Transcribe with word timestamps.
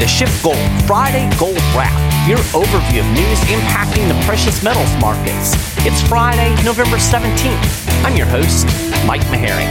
to 0.00 0.06
SchiffGold 0.06 0.86
Friday 0.86 1.30
Gold 1.38 1.56
Wrap, 1.76 1.94
your 2.28 2.38
overview 2.50 3.00
of 3.00 3.06
news 3.14 3.38
impacting 3.46 4.08
the 4.08 4.20
precious 4.26 4.62
metals 4.62 4.92
markets. 5.00 5.54
It's 5.86 6.02
Friday, 6.08 6.50
November 6.64 6.96
17th. 6.96 8.04
I'm 8.04 8.16
your 8.16 8.26
host, 8.26 8.66
Mike 9.06 9.22
Maharrey. 9.26 9.70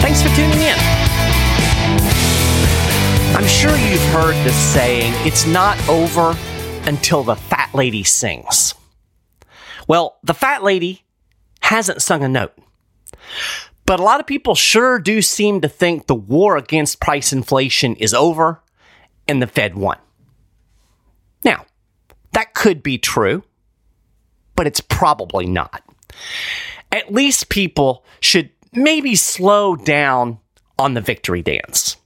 Thanks 0.00 0.22
for 0.22 0.28
tuning 0.30 0.60
in. 0.60 0.74
I'm 3.36 3.46
sure 3.46 3.76
you've 3.76 4.00
heard 4.12 4.34
the 4.46 4.52
saying, 4.52 5.12
it's 5.26 5.46
not 5.46 5.76
over 5.86 6.34
until 6.88 7.22
the 7.22 7.36
fat 7.36 7.74
lady 7.74 8.04
sings. 8.04 8.74
Well, 9.86 10.18
the 10.22 10.34
fat 10.34 10.62
lady 10.62 11.04
hasn't 11.60 12.00
sung 12.00 12.24
a 12.24 12.28
note. 12.28 12.54
But 13.84 14.00
a 14.00 14.02
lot 14.02 14.20
of 14.20 14.26
people 14.26 14.54
sure 14.54 14.98
do 14.98 15.20
seem 15.20 15.60
to 15.60 15.68
think 15.68 16.06
the 16.06 16.14
war 16.14 16.56
against 16.56 17.00
price 17.00 17.32
inflation 17.34 17.96
is 17.96 18.14
over 18.14 18.62
and 19.28 19.42
the 19.42 19.46
Fed 19.46 19.76
won. 19.76 19.98
Now, 21.44 21.66
that 22.32 22.54
could 22.54 22.82
be 22.82 22.98
true, 22.98 23.44
but 24.56 24.66
it's 24.66 24.80
probably 24.80 25.46
not. 25.46 25.82
At 26.90 27.12
least 27.12 27.48
people 27.48 28.04
should 28.20 28.50
maybe 28.72 29.14
slow 29.14 29.76
down 29.76 30.38
on 30.78 30.94
the 30.94 31.00
victory 31.00 31.42
dance. 31.42 31.96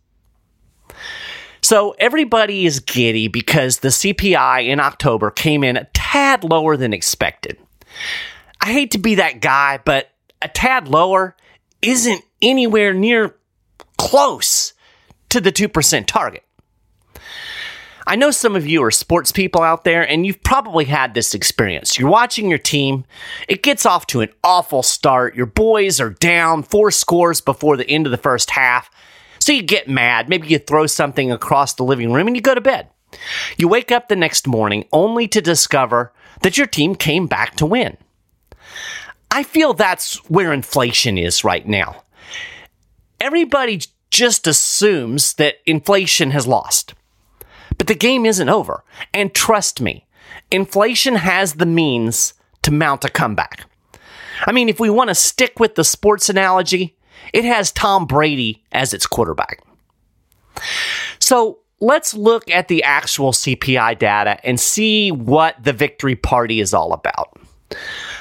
So 1.62 1.94
everybody 1.98 2.66
is 2.66 2.80
giddy 2.80 3.28
because 3.28 3.78
the 3.78 3.88
CPI 3.88 4.66
in 4.66 4.80
October 4.80 5.30
came 5.30 5.62
in 5.62 5.76
a 5.76 5.84
tad 5.94 6.42
lower 6.42 6.76
than 6.76 6.92
expected. 6.92 7.56
I 8.60 8.72
hate 8.72 8.90
to 8.92 8.98
be 8.98 9.16
that 9.16 9.40
guy, 9.40 9.78
but 9.84 10.10
a 10.40 10.48
tad 10.48 10.88
lower 10.88 11.36
isn't 11.80 12.22
anywhere 12.40 12.92
near 12.92 13.36
close 13.96 14.72
to 15.28 15.40
the 15.40 15.52
2% 15.52 16.06
target. 16.06 16.44
I 18.06 18.16
know 18.16 18.30
some 18.30 18.56
of 18.56 18.66
you 18.66 18.82
are 18.82 18.90
sports 18.90 19.32
people 19.32 19.62
out 19.62 19.84
there, 19.84 20.02
and 20.02 20.26
you've 20.26 20.42
probably 20.42 20.84
had 20.84 21.14
this 21.14 21.34
experience. 21.34 21.98
You're 21.98 22.10
watching 22.10 22.48
your 22.48 22.58
team, 22.58 23.04
it 23.48 23.62
gets 23.62 23.86
off 23.86 24.06
to 24.08 24.20
an 24.20 24.30
awful 24.42 24.82
start. 24.82 25.34
Your 25.34 25.46
boys 25.46 26.00
are 26.00 26.10
down 26.10 26.62
four 26.62 26.90
scores 26.90 27.40
before 27.40 27.76
the 27.76 27.88
end 27.88 28.06
of 28.06 28.10
the 28.10 28.16
first 28.16 28.50
half. 28.50 28.90
So 29.38 29.52
you 29.52 29.62
get 29.62 29.88
mad. 29.88 30.28
Maybe 30.28 30.48
you 30.48 30.58
throw 30.58 30.86
something 30.86 31.32
across 31.32 31.74
the 31.74 31.84
living 31.84 32.12
room 32.12 32.26
and 32.26 32.36
you 32.36 32.42
go 32.42 32.54
to 32.54 32.60
bed. 32.60 32.88
You 33.56 33.68
wake 33.68 33.92
up 33.92 34.08
the 34.08 34.16
next 34.16 34.46
morning 34.46 34.86
only 34.92 35.28
to 35.28 35.40
discover 35.40 36.12
that 36.42 36.56
your 36.56 36.66
team 36.66 36.94
came 36.94 37.26
back 37.26 37.56
to 37.56 37.66
win. 37.66 37.96
I 39.30 39.42
feel 39.42 39.74
that's 39.74 40.16
where 40.28 40.52
inflation 40.52 41.18
is 41.18 41.44
right 41.44 41.66
now. 41.66 42.04
Everybody 43.20 43.80
just 44.10 44.46
assumes 44.46 45.34
that 45.34 45.56
inflation 45.66 46.30
has 46.32 46.46
lost. 46.46 46.94
But 47.78 47.86
the 47.86 47.94
game 47.94 48.26
isn't 48.26 48.48
over. 48.48 48.84
And 49.12 49.34
trust 49.34 49.80
me, 49.80 50.06
inflation 50.50 51.16
has 51.16 51.54
the 51.54 51.66
means 51.66 52.34
to 52.62 52.70
mount 52.70 53.04
a 53.04 53.08
comeback. 53.08 53.66
I 54.46 54.52
mean, 54.52 54.68
if 54.68 54.80
we 54.80 54.90
want 54.90 55.08
to 55.08 55.14
stick 55.14 55.60
with 55.60 55.74
the 55.74 55.84
sports 55.84 56.28
analogy, 56.28 56.96
it 57.32 57.44
has 57.44 57.70
Tom 57.70 58.06
Brady 58.06 58.62
as 58.72 58.92
its 58.92 59.06
quarterback. 59.06 59.62
So 61.18 61.58
let's 61.80 62.14
look 62.14 62.48
at 62.50 62.68
the 62.68 62.82
actual 62.82 63.32
CPI 63.32 63.98
data 63.98 64.38
and 64.44 64.58
see 64.58 65.10
what 65.12 65.62
the 65.62 65.72
victory 65.72 66.16
party 66.16 66.60
is 66.60 66.74
all 66.74 66.92
about. 66.92 67.36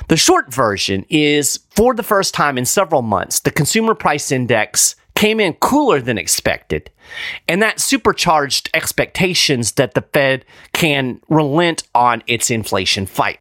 The 0.07 0.17
short 0.17 0.53
version 0.53 1.05
is 1.09 1.59
for 1.71 1.93
the 1.93 2.03
first 2.03 2.33
time 2.33 2.57
in 2.57 2.65
several 2.65 3.01
months, 3.01 3.39
the 3.39 3.51
consumer 3.51 3.95
price 3.95 4.31
index 4.31 4.95
came 5.21 5.39
in 5.39 5.53
cooler 5.53 6.01
than 6.01 6.17
expected. 6.17 6.89
And 7.47 7.61
that 7.61 7.79
supercharged 7.79 8.71
expectations 8.73 9.73
that 9.73 9.93
the 9.93 10.01
Fed 10.01 10.45
can 10.73 11.21
relent 11.29 11.83
on 11.93 12.23
its 12.25 12.49
inflation 12.49 13.05
fight. 13.05 13.37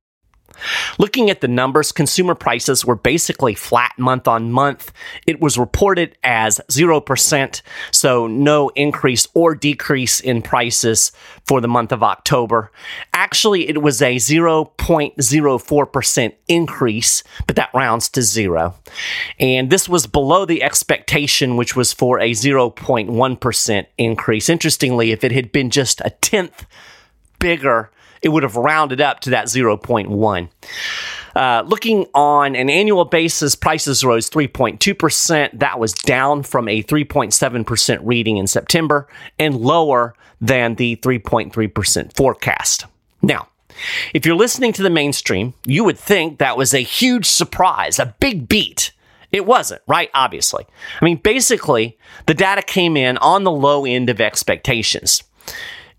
Looking 0.98 1.30
at 1.30 1.40
the 1.40 1.48
numbers, 1.48 1.92
consumer 1.92 2.34
prices 2.34 2.84
were 2.84 2.96
basically 2.96 3.54
flat 3.54 3.92
month 3.98 4.28
on 4.28 4.52
month. 4.52 4.92
It 5.26 5.40
was 5.40 5.56
reported 5.58 6.16
as 6.22 6.60
0%, 6.68 7.62
so 7.90 8.26
no 8.26 8.68
increase 8.70 9.26
or 9.34 9.54
decrease 9.54 10.20
in 10.20 10.42
prices 10.42 11.12
for 11.46 11.60
the 11.60 11.68
month 11.68 11.92
of 11.92 12.02
October. 12.02 12.72
Actually, 13.12 13.68
it 13.68 13.82
was 13.82 14.00
a 14.02 14.16
0.04% 14.16 16.32
increase, 16.48 17.22
but 17.46 17.54
that 17.56 17.70
rounds 17.74 18.08
to 18.10 18.22
zero. 18.22 18.74
And 19.38 19.70
this 19.70 19.88
was 19.88 20.06
below 20.06 20.44
the 20.44 20.62
expectation, 20.62 21.56
which 21.56 21.74
was 21.76 21.92
for 21.92 22.20
a 22.20 22.32
0.1% 22.32 23.86
increase. 23.98 24.48
Interestingly, 24.48 25.12
if 25.12 25.24
it 25.24 25.32
had 25.32 25.52
been 25.52 25.70
just 25.70 26.00
a 26.04 26.10
tenth 26.10 26.66
bigger, 27.38 27.90
it 28.22 28.28
would 28.28 28.42
have 28.42 28.56
rounded 28.56 29.00
up 29.00 29.20
to 29.20 29.30
that 29.30 29.46
0.1. 29.46 30.48
Uh, 31.34 31.62
looking 31.66 32.06
on 32.14 32.56
an 32.56 32.68
annual 32.68 33.04
basis, 33.04 33.54
prices 33.54 34.04
rose 34.04 34.28
3.2%. 34.28 35.58
That 35.58 35.78
was 35.78 35.92
down 35.92 36.42
from 36.42 36.68
a 36.68 36.82
3.7% 36.82 38.00
reading 38.02 38.36
in 38.36 38.46
September 38.46 39.08
and 39.38 39.56
lower 39.56 40.14
than 40.40 40.74
the 40.74 40.96
3.3% 40.96 42.16
forecast. 42.16 42.86
Now, 43.22 43.48
if 44.12 44.26
you're 44.26 44.36
listening 44.36 44.72
to 44.74 44.82
the 44.82 44.90
mainstream, 44.90 45.54
you 45.64 45.84
would 45.84 45.98
think 45.98 46.38
that 46.38 46.56
was 46.56 46.74
a 46.74 46.80
huge 46.80 47.26
surprise, 47.26 47.98
a 47.98 48.14
big 48.18 48.48
beat. 48.48 48.92
It 49.32 49.46
wasn't, 49.46 49.82
right? 49.86 50.10
Obviously. 50.12 50.66
I 51.00 51.04
mean, 51.04 51.18
basically, 51.18 51.96
the 52.26 52.34
data 52.34 52.62
came 52.62 52.96
in 52.96 53.16
on 53.18 53.44
the 53.44 53.50
low 53.50 53.86
end 53.86 54.10
of 54.10 54.20
expectations. 54.20 55.22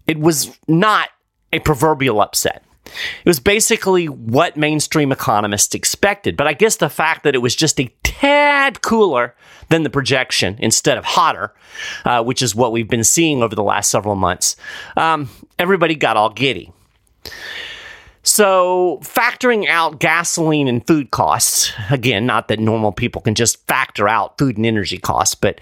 It 0.05 0.19
was 0.19 0.57
not 0.67 1.09
a 1.53 1.59
proverbial 1.59 2.21
upset. 2.21 2.63
It 2.85 3.29
was 3.29 3.39
basically 3.39 4.07
what 4.07 4.57
mainstream 4.57 5.11
economists 5.11 5.75
expected, 5.75 6.35
but 6.35 6.47
I 6.47 6.53
guess 6.53 6.77
the 6.77 6.89
fact 6.89 7.23
that 7.23 7.35
it 7.35 7.39
was 7.39 7.55
just 7.55 7.79
a 7.79 7.93
tad 8.03 8.81
cooler 8.81 9.35
than 9.69 9.83
the 9.83 9.89
projection 9.89 10.57
instead 10.59 10.97
of 10.97 11.05
hotter, 11.05 11.53
uh, 12.05 12.23
which 12.23 12.41
is 12.41 12.55
what 12.55 12.71
we've 12.71 12.89
been 12.89 13.03
seeing 13.03 13.41
over 13.41 13.55
the 13.55 13.63
last 13.63 13.89
several 13.89 14.15
months, 14.15 14.55
um, 14.97 15.29
everybody 15.57 15.95
got 15.95 16.17
all 16.17 16.29
giddy. 16.29 16.73
So, 18.23 18.99
factoring 19.01 19.67
out 19.67 19.99
gasoline 19.99 20.67
and 20.67 20.85
food 20.85 21.09
costs, 21.09 21.73
again, 21.89 22.25
not 22.25 22.49
that 22.49 22.59
normal 22.59 22.91
people 22.91 23.21
can 23.21 23.33
just 23.33 23.65
factor 23.67 24.07
out 24.07 24.37
food 24.37 24.57
and 24.57 24.65
energy 24.65 24.99
costs, 24.99 25.33
but 25.33 25.59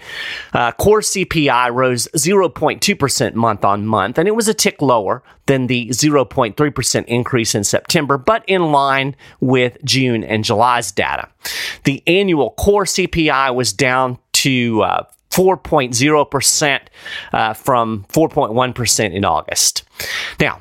uh, 0.52 0.72
core 0.72 1.00
CPI 1.00 1.72
rose 1.72 2.06
0.2% 2.16 3.34
month 3.34 3.64
on 3.64 3.86
month, 3.86 4.18
and 4.18 4.28
it 4.28 4.36
was 4.36 4.46
a 4.46 4.54
tick 4.54 4.82
lower 4.82 5.22
than 5.46 5.68
the 5.68 5.88
0.3% 5.88 7.04
increase 7.06 7.54
in 7.54 7.64
September, 7.64 8.18
but 8.18 8.44
in 8.46 8.72
line 8.72 9.16
with 9.40 9.78
June 9.84 10.22
and 10.22 10.44
July's 10.44 10.92
data. 10.92 11.28
The 11.84 12.02
annual 12.06 12.50
core 12.50 12.84
CPI 12.84 13.54
was 13.54 13.72
down 13.72 14.18
to 14.34 14.82
uh, 14.82 15.04
4.0% 15.30 16.80
uh, 17.32 17.54
from 17.54 18.04
4.1% 18.12 19.12
in 19.12 19.24
August. 19.24 19.84
Now, 20.38 20.60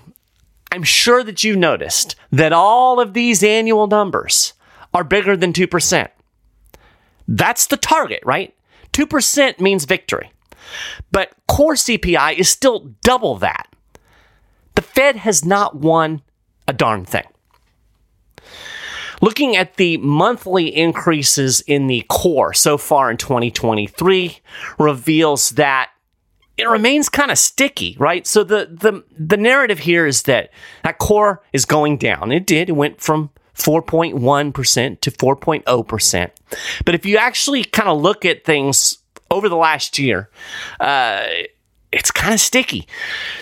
I'm 0.72 0.84
sure 0.84 1.24
that 1.24 1.44
you've 1.44 1.57
noticed 1.57 2.16
that 2.31 2.53
all 2.53 3.00
of 3.00 3.13
these 3.13 3.44
annual 3.44 3.88
numbers 3.88 4.53
are 4.94 5.03
bigger 5.03 5.35
than 5.35 5.53
2%. 5.53 6.09
That's 7.28 7.68
the 7.68 7.78
target, 7.78 8.22
right? 8.25 8.56
2% 8.94 9.59
means 9.59 9.85
victory. 9.85 10.31
But 11.12 11.34
core 11.47 11.75
CPI 11.75 12.38
is 12.38 12.50
still 12.50 12.94
double 13.03 13.35
that. 13.38 13.68
The 14.75 14.81
Fed 14.81 15.18
has 15.18 15.44
not 15.44 15.75
won 15.75 16.22
a 16.68 16.74
darn 16.74 17.06
thing. 17.06 17.25
Looking 19.22 19.58
at 19.58 19.75
the 19.75 19.97
monthly 19.97 20.74
increases 20.74 21.62
in 21.62 21.88
the 21.88 22.06
core 22.08 22.53
so 22.53 22.78
far 22.78 23.12
in 23.12 23.18
2023 23.18 24.40
reveals 24.78 25.49
that 25.52 25.91
it 26.59 26.67
remains 26.67 27.09
kind 27.09 27.32
of 27.32 27.38
sticky, 27.38 27.96
right? 28.00 28.28
So 28.28 28.44
the 28.44 28.67
the 28.72 29.03
the 29.17 29.38
narrative 29.38 29.79
here 29.79 30.06
is 30.06 30.23
that 30.23 30.52
that 30.84 30.97
core 31.00 31.41
is 31.53 31.66
going 31.66 31.97
down. 31.97 32.32
It 32.32 32.46
did. 32.46 32.70
It 32.70 32.73
went 32.73 33.02
from 33.02 33.32
4.1% 33.56 35.02
to 35.02 35.11
4.0%. 35.11 36.32
But 36.85 36.96
if 36.96 37.06
you 37.06 37.17
actually 37.17 37.64
kind 37.64 37.90
of 37.90 38.02
look 38.02 38.26
at 38.26 38.46
things 38.46 39.00
over 39.29 39.50
the 39.50 39.58
last 39.58 40.00
year, 40.00 40.29
uh, 40.79 41.26
it's 41.91 42.11
kind 42.11 42.34
of 42.34 42.40
sticky. 42.40 42.88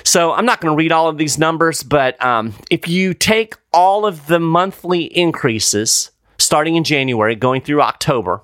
So 0.04 0.34
I'm 0.34 0.46
not 0.46 0.62
going 0.62 0.72
to 0.74 0.78
read 0.78 0.92
all 0.92 1.08
of 1.08 1.18
these 1.18 1.38
numbers, 1.38 1.84
but 1.84 2.24
um, 2.24 2.54
if 2.72 2.88
you 2.88 3.14
take 3.14 3.56
all 3.74 4.06
of 4.06 4.28
the 4.28 4.40
monthly 4.40 5.04
increases 5.04 6.12
starting 6.40 6.76
in 6.76 6.84
January, 6.84 7.36
going 7.36 7.62
through 7.62 7.82
October, 7.82 8.42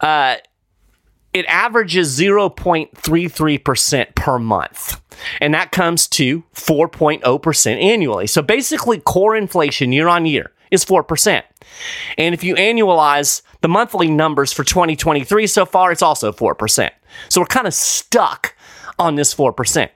uh, 0.00 0.36
it 1.34 1.44
averages 1.46 2.18
0.33% 2.18 4.14
per 4.14 4.38
month. 4.38 5.00
And 5.40 5.52
that 5.52 5.72
comes 5.72 6.06
to 6.08 6.44
4.0% 6.54 7.82
annually. 7.82 8.26
So 8.26 8.40
basically, 8.40 9.00
core 9.00 9.36
inflation 9.36 9.92
year 9.92 10.08
on 10.08 10.26
year 10.26 10.52
is 10.70 10.84
4%. 10.84 11.42
And 12.16 12.34
if 12.34 12.44
you 12.44 12.54
annualize 12.54 13.42
the 13.60 13.68
monthly 13.68 14.08
numbers 14.08 14.52
for 14.52 14.64
2023 14.64 15.46
so 15.46 15.66
far, 15.66 15.92
it's 15.92 16.02
also 16.02 16.32
4%. 16.32 16.90
So 17.28 17.40
we're 17.40 17.46
kind 17.46 17.66
of 17.66 17.74
stuck 17.74 18.54
on 18.98 19.16
this 19.16 19.34
4%. 19.34 19.90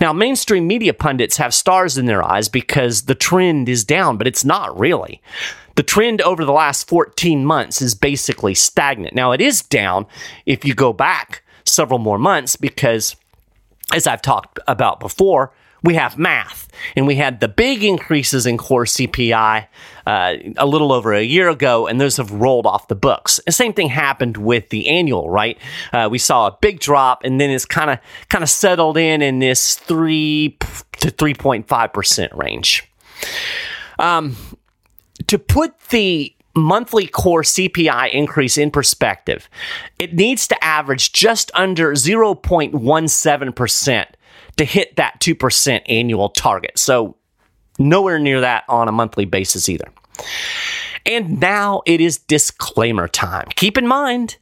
Now, 0.00 0.12
mainstream 0.12 0.68
media 0.68 0.94
pundits 0.94 1.38
have 1.38 1.52
stars 1.52 1.98
in 1.98 2.06
their 2.06 2.24
eyes 2.24 2.48
because 2.48 3.02
the 3.02 3.16
trend 3.16 3.68
is 3.68 3.84
down, 3.84 4.16
but 4.16 4.28
it's 4.28 4.44
not 4.44 4.78
really. 4.78 5.20
The 5.78 5.84
trend 5.84 6.20
over 6.22 6.44
the 6.44 6.52
last 6.52 6.88
14 6.88 7.44
months 7.44 7.80
is 7.80 7.94
basically 7.94 8.52
stagnant. 8.52 9.14
Now, 9.14 9.30
it 9.30 9.40
is 9.40 9.62
down 9.62 10.06
if 10.44 10.64
you 10.64 10.74
go 10.74 10.92
back 10.92 11.44
several 11.64 12.00
more 12.00 12.18
months 12.18 12.56
because, 12.56 13.14
as 13.92 14.08
I've 14.08 14.20
talked 14.20 14.58
about 14.66 14.98
before, 14.98 15.52
we 15.84 15.94
have 15.94 16.18
math. 16.18 16.66
And 16.96 17.06
we 17.06 17.14
had 17.14 17.38
the 17.38 17.46
big 17.46 17.84
increases 17.84 18.44
in 18.44 18.58
core 18.58 18.86
CPI 18.86 19.68
uh, 20.04 20.34
a 20.56 20.66
little 20.66 20.92
over 20.92 21.14
a 21.14 21.22
year 21.22 21.48
ago, 21.48 21.86
and 21.86 22.00
those 22.00 22.16
have 22.16 22.32
rolled 22.32 22.66
off 22.66 22.88
the 22.88 22.96
books. 22.96 23.38
The 23.46 23.52
same 23.52 23.72
thing 23.72 23.88
happened 23.88 24.36
with 24.36 24.70
the 24.70 24.88
annual, 24.88 25.30
right? 25.30 25.58
Uh, 25.92 26.08
we 26.10 26.18
saw 26.18 26.48
a 26.48 26.58
big 26.60 26.80
drop, 26.80 27.22
and 27.22 27.40
then 27.40 27.50
it's 27.50 27.64
kind 27.64 27.90
of 27.90 28.00
kind 28.30 28.42
of 28.42 28.50
settled 28.50 28.96
in 28.96 29.22
in 29.22 29.38
this 29.38 29.76
three 29.76 30.58
to 30.98 31.10
three 31.10 31.34
point 31.34 31.68
five 31.68 31.92
percent 31.92 32.34
range. 32.34 32.90
Um, 34.00 34.36
to 35.26 35.38
put 35.38 35.78
the 35.90 36.34
monthly 36.54 37.06
core 37.06 37.42
CPI 37.42 38.10
increase 38.12 38.58
in 38.58 38.70
perspective, 38.70 39.48
it 39.98 40.14
needs 40.14 40.46
to 40.48 40.64
average 40.64 41.12
just 41.12 41.50
under 41.54 41.92
0.17% 41.92 44.06
to 44.56 44.64
hit 44.64 44.96
that 44.96 45.20
2% 45.20 45.82
annual 45.86 46.30
target. 46.30 46.78
So, 46.78 47.16
nowhere 47.78 48.18
near 48.18 48.40
that 48.40 48.64
on 48.68 48.88
a 48.88 48.92
monthly 48.92 49.24
basis 49.24 49.68
either. 49.68 49.88
And 51.06 51.40
now 51.40 51.82
it 51.86 52.00
is 52.00 52.18
disclaimer 52.18 53.06
time. 53.06 53.46
Keep 53.54 53.78
in 53.78 53.86
mind, 53.86 54.36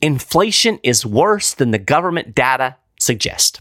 inflation 0.00 0.78
is 0.82 1.04
worse 1.04 1.52
than 1.54 1.70
the 1.70 1.78
government 1.78 2.34
data 2.34 2.76
suggest. 2.98 3.60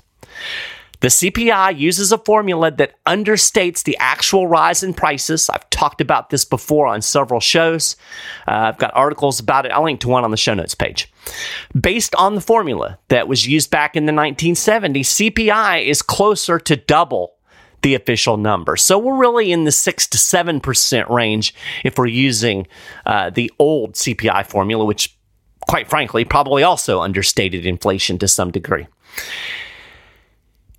The 0.99 1.09
CPI 1.09 1.77
uses 1.77 2.11
a 2.11 2.17
formula 2.17 2.71
that 2.71 2.95
understates 3.05 3.83
the 3.83 3.97
actual 3.99 4.47
rise 4.47 4.83
in 4.83 4.93
prices. 4.93 5.49
I've 5.49 5.69
talked 5.69 6.01
about 6.01 6.29
this 6.29 6.43
before 6.43 6.87
on 6.87 7.01
several 7.01 7.39
shows. 7.39 7.95
Uh, 8.47 8.51
I've 8.51 8.77
got 8.77 8.91
articles 8.95 9.39
about 9.39 9.65
it. 9.65 9.71
I'll 9.71 9.83
link 9.83 9.99
to 10.01 10.07
one 10.07 10.23
on 10.23 10.31
the 10.31 10.37
show 10.37 10.53
notes 10.53 10.75
page. 10.75 11.11
Based 11.79 12.15
on 12.15 12.35
the 12.35 12.41
formula 12.41 12.97
that 13.09 13.27
was 13.27 13.47
used 13.47 13.69
back 13.69 13.95
in 13.95 14.05
the 14.05 14.13
1970s, 14.13 15.31
CPI 15.31 15.85
is 15.85 16.01
closer 16.01 16.59
to 16.59 16.75
double 16.75 17.33
the 17.83 17.93
official 17.93 18.37
number. 18.37 18.75
So 18.75 18.97
we're 18.97 19.17
really 19.17 19.51
in 19.51 19.65
the 19.65 19.71
6 19.71 20.07
to 20.07 20.17
7% 20.17 21.09
range 21.09 21.53
if 21.83 21.97
we're 21.97 22.07
using 22.07 22.67
uh, 23.05 23.29
the 23.29 23.51
old 23.59 23.93
CPI 23.93 24.47
formula, 24.47 24.83
which, 24.83 25.15
quite 25.67 25.87
frankly, 25.87 26.25
probably 26.25 26.63
also 26.63 27.01
understated 27.01 27.65
inflation 27.67 28.17
to 28.17 28.27
some 28.27 28.51
degree. 28.51 28.87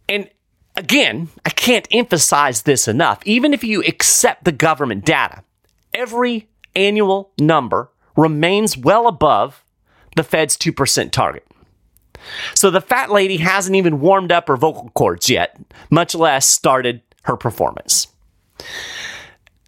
And 0.08 0.30
again, 0.76 1.28
I 1.44 1.50
can't 1.50 1.88
emphasize 1.90 2.62
this 2.62 2.88
enough. 2.88 3.20
Even 3.24 3.52
if 3.52 3.62
you 3.62 3.82
accept 3.82 4.44
the 4.44 4.52
government 4.52 5.04
data, 5.04 5.42
every 5.92 6.48
annual 6.74 7.32
number 7.38 7.90
remains 8.16 8.76
well 8.76 9.06
above 9.06 9.64
the 10.16 10.24
Fed's 10.24 10.56
2% 10.56 11.10
target. 11.10 11.46
So 12.54 12.70
the 12.70 12.80
fat 12.80 13.10
lady 13.10 13.36
hasn't 13.38 13.76
even 13.76 14.00
warmed 14.00 14.32
up 14.32 14.48
her 14.48 14.56
vocal 14.56 14.90
cords 14.94 15.30
yet, 15.30 15.58
much 15.90 16.14
less 16.14 16.46
started 16.46 17.02
her 17.22 17.36
performance. 17.36 18.08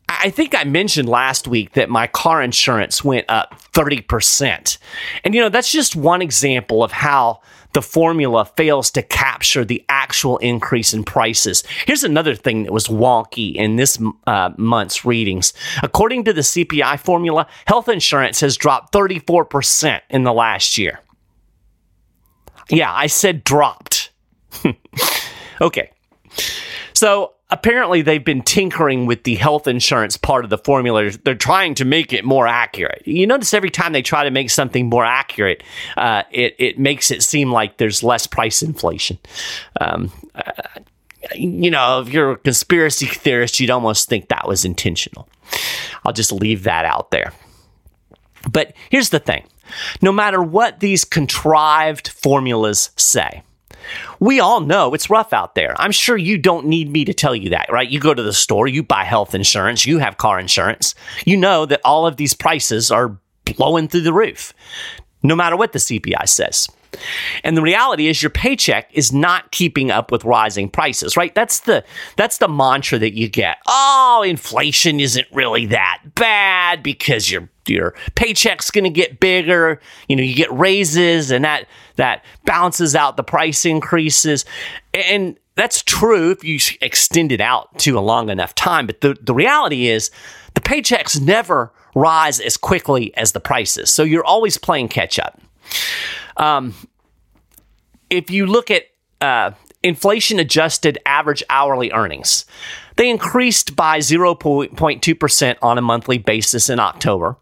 I 0.09 0.31
think 0.31 0.55
I 0.55 0.65
mentioned 0.65 1.09
last 1.09 1.47
week 1.47 1.75
that 1.75 1.89
my 1.89 2.09
car 2.09 2.43
insurance 2.43 3.05
went 3.05 3.27
up 3.29 3.55
30%. 3.73 4.79
And 5.25 5.35
you 5.35 5.41
know, 5.41 5.49
that's 5.49 5.71
just 5.71 5.95
one 5.95 6.21
example 6.21 6.83
of 6.83 6.91
how 6.91 7.41
the 7.73 7.83
formula 7.83 8.45
fails 8.57 8.91
to 8.93 9.03
capture 9.03 9.65
the 9.65 9.85
actual 9.89 10.39
increase 10.39 10.93
in 10.93 11.05
prices. 11.05 11.63
Here's 11.87 12.05
another 12.05 12.35
thing 12.35 12.65
that 12.65 12.73
was 12.73 12.89
wonky 12.89 13.55
in 13.55 13.77
this 13.77 13.99
uh, 14.27 14.51
month's 14.57 15.05
readings. 15.05 15.53
According 15.83 16.25
to 16.25 16.33
the 16.33 16.41
CPI 16.41 17.01
formula, 17.01 17.47
health 17.67 17.89
insurance 17.89 18.41
has 18.41 18.57
dropped 18.57 18.93
34% 18.93 20.01
in 20.11 20.25
the 20.25 20.33
last 20.33 20.79
year. 20.79 21.01
Yeah, 22.69 22.93
I 22.93 23.07
said 23.07 23.45
dropped. 23.45 24.11
okay. 25.61 25.91
So 26.95 27.35
apparently 27.50 28.02
they've 28.02 28.25
been 28.25 28.43
tinkering 28.43 29.06
with 29.06 29.25
the 29.25 29.35
health 29.35 29.67
insurance 29.67 30.17
part 30.17 30.44
of 30.44 30.50
the 30.50 30.58
formula. 30.58 31.11
They're 31.11 31.35
trying 31.35 31.75
to 31.76 31.85
make 31.85 32.12
it 32.12 32.25
more 32.25 32.47
accurate. 32.47 33.02
You 33.06 33.26
notice 33.26 33.52
every 33.55 33.70
time 33.70 33.93
they 33.93 34.02
try 34.02 34.25
to 34.25 34.31
make 34.31 34.50
something 34.50 34.88
more 34.88 35.05
accurate, 35.05 35.62
uh, 35.97 36.23
it, 36.31 36.55
it 36.58 36.79
makes 36.79 37.11
it 37.11 37.23
seem 37.23 37.50
like 37.50 37.79
there's 37.79 38.02
less 38.02 38.26
price 38.26 38.62
inflation. 38.62 39.19
Um, 39.81 40.12
uh, 40.35 40.52
you 41.35 41.70
know, 41.70 42.00
if 42.00 42.08
you're 42.08 42.32
a 42.32 42.38
conspiracy 42.38 43.06
theorist, 43.06 43.61
you'd 43.61 43.70
almost 43.70 44.08
think 44.08 44.29
that 44.29 44.47
was 44.47 44.64
intentional. 44.64 45.29
I'll 46.05 46.12
just 46.12 46.32
leave 46.32 46.62
that 46.64 46.85
out 46.85 47.11
there. 47.11 47.32
But 48.50 48.75
here's 48.91 49.11
the 49.11 49.19
thing 49.19 49.44
no 50.02 50.12
matter 50.12 50.43
what 50.43 50.81
these 50.81 51.05
contrived 51.05 52.08
formulas 52.08 52.91
say, 52.97 53.43
we 54.19 54.41
all 54.41 54.61
know 54.61 54.94
it's 54.94 55.11
rough 55.11 55.32
out 55.32 55.55
there. 55.55 55.75
I'm 55.79 55.93
sure 55.93 56.17
you 56.17 56.38
don't 56.38 56.67
need 56.67 56.91
me 56.91 57.05
to 57.05 57.15
tell 57.15 57.35
you 57.35 57.50
that, 57.50 57.71
right? 57.71 57.88
You 57.88 58.00
go 58.00 58.15
to 58.15 58.23
the 58.23 58.32
store, 58.32 58.67
you 58.67 58.82
buy 58.82 59.05
health 59.05 59.35
insurance, 59.35 59.87
you 59.87 59.99
have 59.99 60.17
car 60.17 60.38
insurance. 60.38 60.94
You 61.25 61.37
know 61.37 61.67
that 61.67 61.81
all 61.85 62.06
of 62.06 62.17
these 62.17 62.35
prices 62.35 62.91
are 62.91 63.19
blowing 63.44 63.88
through 63.88 64.03
the 64.03 64.12
roof, 64.12 64.53
no 65.23 65.35
matter 65.35 65.56
what 65.56 65.73
the 65.73 65.79
CPI 65.79 66.29
says. 66.29 66.69
And 67.45 67.57
the 67.57 67.63
reality 67.63 68.09
is 68.09 68.23
your 68.23 68.31
paycheck 68.31 68.91
is 68.93 69.13
not 69.13 69.51
keeping 69.51 69.91
up 69.91 70.11
with 70.11 70.25
rising 70.25 70.69
prices, 70.69 71.17
right? 71.17 71.35
That's 71.35 71.61
the 71.61 71.85
that's 72.17 72.39
the 72.39 72.49
mantra 72.49 72.99
that 72.99 73.15
you 73.15 73.29
get. 73.29 73.59
Oh, 73.67 74.25
inflation 74.27 75.01
isn't 75.01 75.27
really 75.33 75.67
that 75.67 76.03
bad 76.15 76.83
because 76.83 77.31
your 77.31 77.49
your 77.67 77.95
paycheck's 78.15 78.71
going 78.71 78.85
to 78.85 78.91
get 78.91 79.21
bigger, 79.21 79.81
you 80.09 80.17
know, 80.17 80.23
you 80.23 80.35
get 80.35 80.53
raises 80.53 81.31
and 81.31 81.45
that 81.45 81.67
that 81.97 82.25
balances 82.45 82.97
out 82.97 83.17
the 83.17 83.23
price 83.23 83.65
increases. 83.65 84.45
And 84.93 85.39
that's 85.55 85.83
true 85.83 86.31
if 86.31 86.43
you 86.43 86.59
extend 86.81 87.33
it 87.33 87.41
out 87.41 87.79
to 87.81 87.99
a 87.99 88.01
long 88.01 88.31
enough 88.31 88.55
time, 88.55 88.87
but 88.87 89.01
the 89.01 89.17
the 89.21 89.35
reality 89.35 89.89
is 89.89 90.11
the 90.55 90.61
paychecks 90.61 91.21
never 91.21 91.73
rise 91.95 92.41
as 92.41 92.57
quickly 92.57 93.15
as 93.17 93.33
the 93.33 93.41
prices. 93.41 93.91
So 93.91 94.03
you're 94.03 94.25
always 94.25 94.59
playing 94.59 94.89
catch 94.89 95.19
up. 95.19 95.41
Um, 96.41 96.75
if 98.09 98.31
you 98.31 98.47
look 98.47 98.71
at 98.71 98.85
uh, 99.21 99.53
inflation 99.83 100.38
adjusted 100.41 100.99
average 101.07 101.43
hourly 101.50 101.93
earnings, 101.93 102.47
they 102.97 103.09
increased 103.09 103.76
by 103.76 103.99
0.2% 103.99 105.57
on 105.62 105.79
a 105.79 105.83
monthly 105.83 106.19
basis 106.19 106.69
in 106.69 106.81
October. 106.81 107.37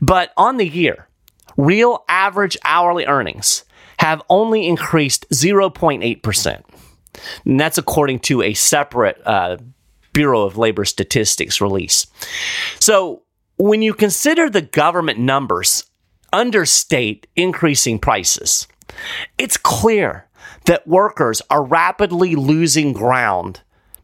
But 0.00 0.32
on 0.36 0.58
the 0.58 0.68
year, 0.68 1.08
real 1.56 2.04
average 2.08 2.56
hourly 2.64 3.06
earnings 3.06 3.64
have 3.98 4.22
only 4.28 4.68
increased 4.68 5.28
0.8%. 5.30 6.62
And 7.44 7.58
that's 7.58 7.78
according 7.78 8.20
to 8.20 8.42
a 8.42 8.54
separate 8.54 9.20
uh, 9.26 9.56
Bureau 10.12 10.42
of 10.42 10.56
Labor 10.56 10.84
Statistics 10.84 11.60
release. 11.60 12.06
So 12.78 13.22
when 13.56 13.82
you 13.82 13.92
consider 13.94 14.48
the 14.48 14.62
government 14.62 15.18
numbers 15.18 15.87
understate 16.32 17.26
increasing 17.36 17.98
prices. 17.98 18.66
It's 19.36 19.56
clear 19.56 20.26
that 20.66 20.86
workers 20.86 21.40
are 21.50 21.64
rapidly 21.64 22.34
losing 22.34 22.92
ground 22.92 23.60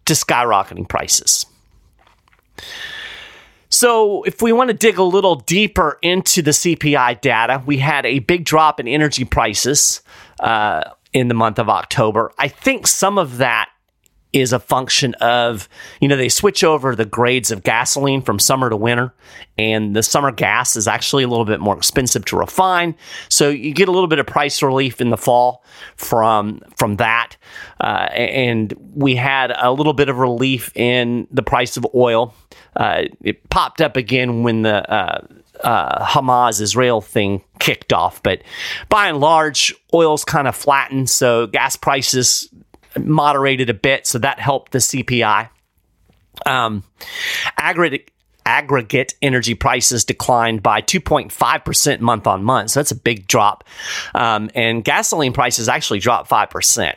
to 0.06 0.14
skyrocketing 0.14 0.88
prices. 0.88 1.46
So, 3.68 4.22
if 4.22 4.40
we 4.40 4.52
want 4.52 4.68
to 4.68 4.74
dig 4.74 4.98
a 4.98 5.02
little 5.02 5.34
deeper 5.34 5.98
into 6.00 6.42
the 6.42 6.52
CPI 6.52 7.20
data, 7.20 7.60
we 7.66 7.78
had 7.78 8.06
a 8.06 8.20
big 8.20 8.44
drop 8.44 8.78
in 8.78 8.86
energy 8.86 9.24
prices 9.24 10.00
uh, 10.38 10.82
in 11.12 11.26
the 11.26 11.34
month 11.34 11.58
of 11.58 11.68
October. 11.68 12.30
I 12.38 12.46
think 12.46 12.86
some 12.86 13.18
of 13.18 13.38
that 13.38 13.70
is 14.34 14.52
a 14.52 14.58
function 14.58 15.14
of, 15.14 15.68
you 16.00 16.08
know, 16.08 16.16
they 16.16 16.28
switch 16.28 16.64
over 16.64 16.96
the 16.96 17.04
grades 17.04 17.52
of 17.52 17.62
gasoline 17.62 18.20
from 18.20 18.40
summer 18.40 18.68
to 18.68 18.76
winter, 18.76 19.14
and 19.56 19.94
the 19.94 20.02
summer 20.02 20.32
gas 20.32 20.76
is 20.76 20.88
actually 20.88 21.22
a 21.22 21.28
little 21.28 21.44
bit 21.44 21.60
more 21.60 21.76
expensive 21.76 22.24
to 22.24 22.36
refine. 22.36 22.96
So 23.28 23.48
you 23.48 23.72
get 23.72 23.88
a 23.88 23.92
little 23.92 24.08
bit 24.08 24.18
of 24.18 24.26
price 24.26 24.60
relief 24.60 25.00
in 25.00 25.10
the 25.10 25.16
fall 25.16 25.64
from 25.96 26.60
from 26.76 26.96
that, 26.96 27.36
uh, 27.80 28.08
and 28.12 28.74
we 28.94 29.14
had 29.14 29.54
a 29.56 29.70
little 29.70 29.94
bit 29.94 30.08
of 30.08 30.18
relief 30.18 30.76
in 30.76 31.28
the 31.30 31.42
price 31.42 31.76
of 31.76 31.86
oil. 31.94 32.34
Uh, 32.74 33.04
it 33.22 33.48
popped 33.50 33.80
up 33.80 33.96
again 33.96 34.42
when 34.42 34.62
the 34.62 34.92
uh, 34.92 35.24
uh, 35.62 36.04
Hamas 36.04 36.60
Israel 36.60 37.00
thing 37.00 37.40
kicked 37.60 37.92
off. 37.92 38.20
But 38.24 38.42
by 38.88 39.08
and 39.08 39.20
large, 39.20 39.72
oil's 39.92 40.24
kind 40.24 40.48
of 40.48 40.56
flattened. 40.56 41.08
So 41.08 41.46
gas 41.46 41.76
prices 41.76 42.48
moderated 42.98 43.70
a 43.70 43.74
bit, 43.74 44.06
so 44.06 44.18
that 44.18 44.38
helped 44.38 44.72
the 44.72 44.78
CPI. 44.78 45.48
Um, 46.46 46.82
aggregate 47.56 48.10
aggregate 48.46 49.14
energy 49.22 49.54
prices 49.54 50.04
declined 50.04 50.62
by 50.62 50.82
2.5% 50.82 52.00
month 52.00 52.26
on 52.26 52.44
month. 52.44 52.70
So 52.70 52.80
that's 52.80 52.90
a 52.90 52.96
big 52.96 53.26
drop. 53.26 53.64
Um, 54.14 54.50
and 54.54 54.84
gasoline 54.84 55.32
prices 55.32 55.68
actually 55.68 56.00
dropped 56.00 56.28
5%. 56.28 56.94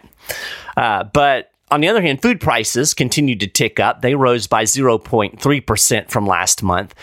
Uh, 0.75 1.05
but 1.05 1.51
on 1.71 1.81
the 1.81 1.87
other 1.87 2.01
hand, 2.01 2.21
food 2.21 2.41
prices 2.41 2.93
continued 2.93 3.39
to 3.41 3.47
tick 3.47 3.79
up. 3.79 4.01
They 4.01 4.15
rose 4.15 4.47
by 4.47 4.63
0.3% 4.63 6.09
from 6.09 6.27
last 6.27 6.63
month. 6.63 6.93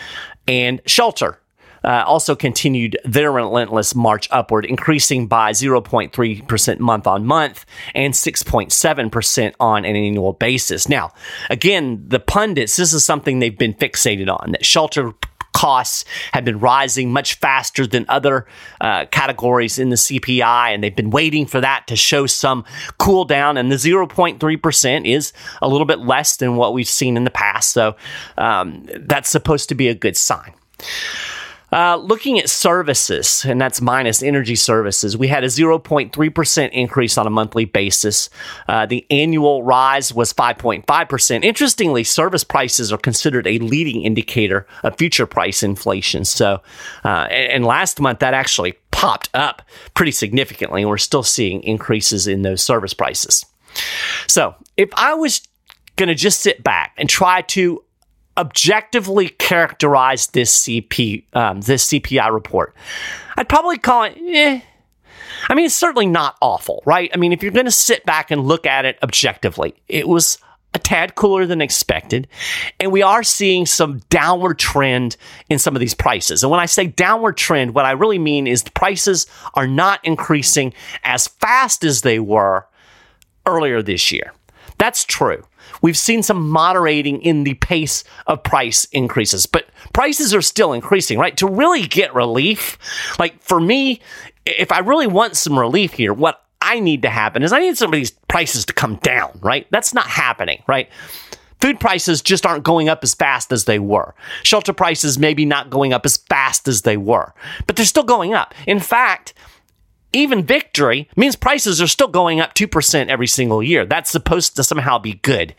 And 0.47 0.81
shelter 0.85 1.39
uh, 1.85 2.03
also 2.05 2.35
continued 2.35 2.97
their 3.05 3.31
relentless 3.31 3.95
march 3.95 4.27
upward, 4.31 4.65
increasing 4.65 5.27
by 5.27 5.51
0.3% 5.51 6.79
month 6.79 7.07
on 7.07 7.25
month 7.25 7.65
and 7.93 8.13
6.7% 8.13 9.53
on 9.59 9.85
an 9.85 9.95
annual 9.95 10.33
basis. 10.33 10.89
Now, 10.89 11.13
again, 11.49 12.03
the 12.07 12.19
pundits, 12.19 12.75
this 12.75 12.91
is 12.91 13.05
something 13.05 13.39
they've 13.39 13.57
been 13.57 13.73
fixated 13.75 14.29
on 14.29 14.51
that 14.51 14.65
shelter 14.65 15.13
costs 15.55 16.03
have 16.33 16.43
been 16.43 16.59
rising 16.59 17.13
much 17.13 17.35
faster 17.35 17.87
than 17.87 18.05
other 18.09 18.45
uh, 18.81 19.05
categories 19.05 19.79
in 19.79 19.89
the 19.89 19.95
CPI, 19.95 20.73
and 20.73 20.83
they've 20.83 20.95
been 20.95 21.11
waiting 21.11 21.45
for 21.45 21.61
that 21.61 21.87
to 21.87 21.95
show 21.95 22.25
some 22.25 22.65
cool 22.97 23.23
down. 23.23 23.55
And 23.55 23.71
the 23.71 23.75
0.3% 23.75 25.05
is 25.05 25.31
a 25.61 25.69
little 25.69 25.85
bit 25.85 25.99
less 25.99 26.35
than 26.35 26.57
what 26.57 26.73
we've 26.73 26.89
seen 26.89 27.15
in 27.15 27.23
the 27.23 27.31
past. 27.31 27.69
So 27.69 27.95
um, 28.37 28.85
that's 28.99 29.29
supposed 29.29 29.69
to 29.69 29.75
be 29.75 29.87
a 29.87 29.95
good 29.95 30.17
sign. 30.17 30.53
Uh, 31.71 31.97
looking 31.97 32.39
at 32.39 32.49
services, 32.49 33.43
and 33.45 33.59
that's 33.59 33.81
minus 33.81 34.21
energy 34.21 34.55
services, 34.55 35.17
we 35.17 35.27
had 35.27 35.43
a 35.43 35.47
0.3% 35.47 36.69
increase 36.71 37.17
on 37.17 37.27
a 37.27 37.29
monthly 37.29 37.65
basis. 37.65 38.29
Uh, 38.67 38.85
the 38.85 39.05
annual 39.09 39.63
rise 39.63 40.13
was 40.13 40.31
5.5%. 40.33 41.43
Interestingly, 41.43 42.03
service 42.03 42.43
prices 42.43 42.93
are 42.93 42.97
considered 42.97 43.47
a 43.47 43.59
leading 43.59 44.03
indicator 44.03 44.67
of 44.83 44.97
future 44.97 45.25
price 45.25 45.63
inflation. 45.63 46.23
So, 46.23 46.61
uh, 47.03 47.27
and, 47.29 47.51
and 47.51 47.65
last 47.65 47.99
month 47.99 48.19
that 48.19 48.33
actually 48.33 48.73
popped 48.91 49.29
up 49.33 49.61
pretty 49.93 50.11
significantly, 50.11 50.81
and 50.81 50.89
we're 50.89 50.97
still 50.97 51.23
seeing 51.23 51.61
increases 51.63 52.27
in 52.27 52.43
those 52.43 52.61
service 52.61 52.93
prices. 52.93 53.45
So, 54.27 54.55
if 54.77 54.89
I 54.95 55.13
was 55.13 55.41
going 55.95 56.09
to 56.09 56.15
just 56.15 56.39
sit 56.39 56.63
back 56.63 56.93
and 56.97 57.09
try 57.09 57.41
to 57.41 57.83
objectively 58.37 59.29
characterize 59.29 60.27
this 60.27 60.63
CP 60.63 61.23
um, 61.33 61.61
this 61.61 61.87
CPI 61.89 62.31
report, 62.31 62.75
I'd 63.37 63.49
probably 63.49 63.77
call 63.77 64.03
it. 64.03 64.17
Eh. 64.19 64.61
I 65.47 65.53
mean, 65.53 65.65
it's 65.65 65.75
certainly 65.75 66.07
not 66.07 66.37
awful, 66.41 66.81
right? 66.85 67.09
I 67.13 67.17
mean, 67.17 67.31
if 67.31 67.43
you're 67.43 67.51
going 67.51 67.65
to 67.65 67.71
sit 67.71 68.05
back 68.05 68.31
and 68.31 68.41
look 68.41 68.65
at 68.65 68.85
it 68.85 68.97
objectively, 69.03 69.75
it 69.87 70.07
was 70.07 70.37
a 70.75 70.79
tad 70.79 71.15
cooler 71.15 71.45
than 71.45 71.61
expected. 71.61 72.27
And 72.79 72.91
we 72.91 73.01
are 73.01 73.23
seeing 73.23 73.65
some 73.65 73.99
downward 74.09 74.59
trend 74.59 75.15
in 75.49 75.57
some 75.57 75.75
of 75.75 75.79
these 75.79 75.93
prices. 75.93 76.43
And 76.43 76.51
when 76.51 76.59
I 76.59 76.65
say 76.65 76.87
downward 76.87 77.37
trend, 77.37 77.73
what 77.73 77.85
I 77.85 77.91
really 77.91 78.19
mean 78.19 78.45
is 78.45 78.63
the 78.63 78.71
prices 78.71 79.25
are 79.53 79.67
not 79.67 80.03
increasing 80.03 80.73
as 81.03 81.27
fast 81.27 81.83
as 81.83 82.01
they 82.01 82.19
were 82.19 82.67
earlier 83.45 83.81
this 83.81 84.11
year. 84.11 84.33
That's 84.77 85.05
true. 85.05 85.43
We've 85.81 85.97
seen 85.97 86.23
some 86.23 86.49
moderating 86.49 87.21
in 87.21 87.43
the 87.43 87.55
pace 87.55 88.03
of 88.27 88.43
price 88.43 88.85
increases, 88.85 89.45
but 89.45 89.67
prices 89.93 90.33
are 90.33 90.41
still 90.41 90.73
increasing, 90.73 91.17
right? 91.17 91.35
To 91.37 91.47
really 91.47 91.87
get 91.87 92.13
relief, 92.13 92.77
like 93.19 93.41
for 93.41 93.59
me, 93.59 94.01
if 94.45 94.71
I 94.71 94.79
really 94.79 95.07
want 95.07 95.35
some 95.35 95.57
relief 95.57 95.93
here, 95.93 96.13
what 96.13 96.43
I 96.61 96.79
need 96.79 97.01
to 97.03 97.09
happen 97.09 97.43
is 97.43 97.53
I 97.53 97.59
need 97.59 97.77
some 97.77 97.93
of 97.93 97.97
these 97.97 98.11
prices 98.27 98.65
to 98.65 98.73
come 98.73 98.95
down, 98.97 99.39
right? 99.41 99.67
That's 99.71 99.93
not 99.93 100.07
happening, 100.07 100.63
right? 100.67 100.89
Food 101.61 101.79
prices 101.79 102.21
just 102.21 102.45
aren't 102.45 102.63
going 102.63 102.89
up 102.89 103.03
as 103.03 103.13
fast 103.13 103.51
as 103.51 103.65
they 103.65 103.79
were. 103.79 104.13
Shelter 104.43 104.73
prices 104.73 105.17
maybe 105.17 105.45
not 105.45 105.69
going 105.69 105.93
up 105.93 106.05
as 106.05 106.17
fast 106.17 106.67
as 106.67 106.83
they 106.83 106.97
were, 106.97 107.33
but 107.65 107.75
they're 107.75 107.85
still 107.85 108.03
going 108.03 108.33
up. 108.33 108.53
In 108.67 108.79
fact, 108.79 109.33
even 110.13 110.43
victory 110.43 111.09
means 111.15 111.35
prices 111.35 111.81
are 111.81 111.87
still 111.87 112.07
going 112.07 112.39
up 112.39 112.53
2% 112.53 113.07
every 113.07 113.27
single 113.27 113.61
year. 113.61 113.85
That's 113.85 114.09
supposed 114.09 114.55
to 114.55 114.63
somehow 114.63 114.97
be 114.97 115.13
good. 115.13 115.53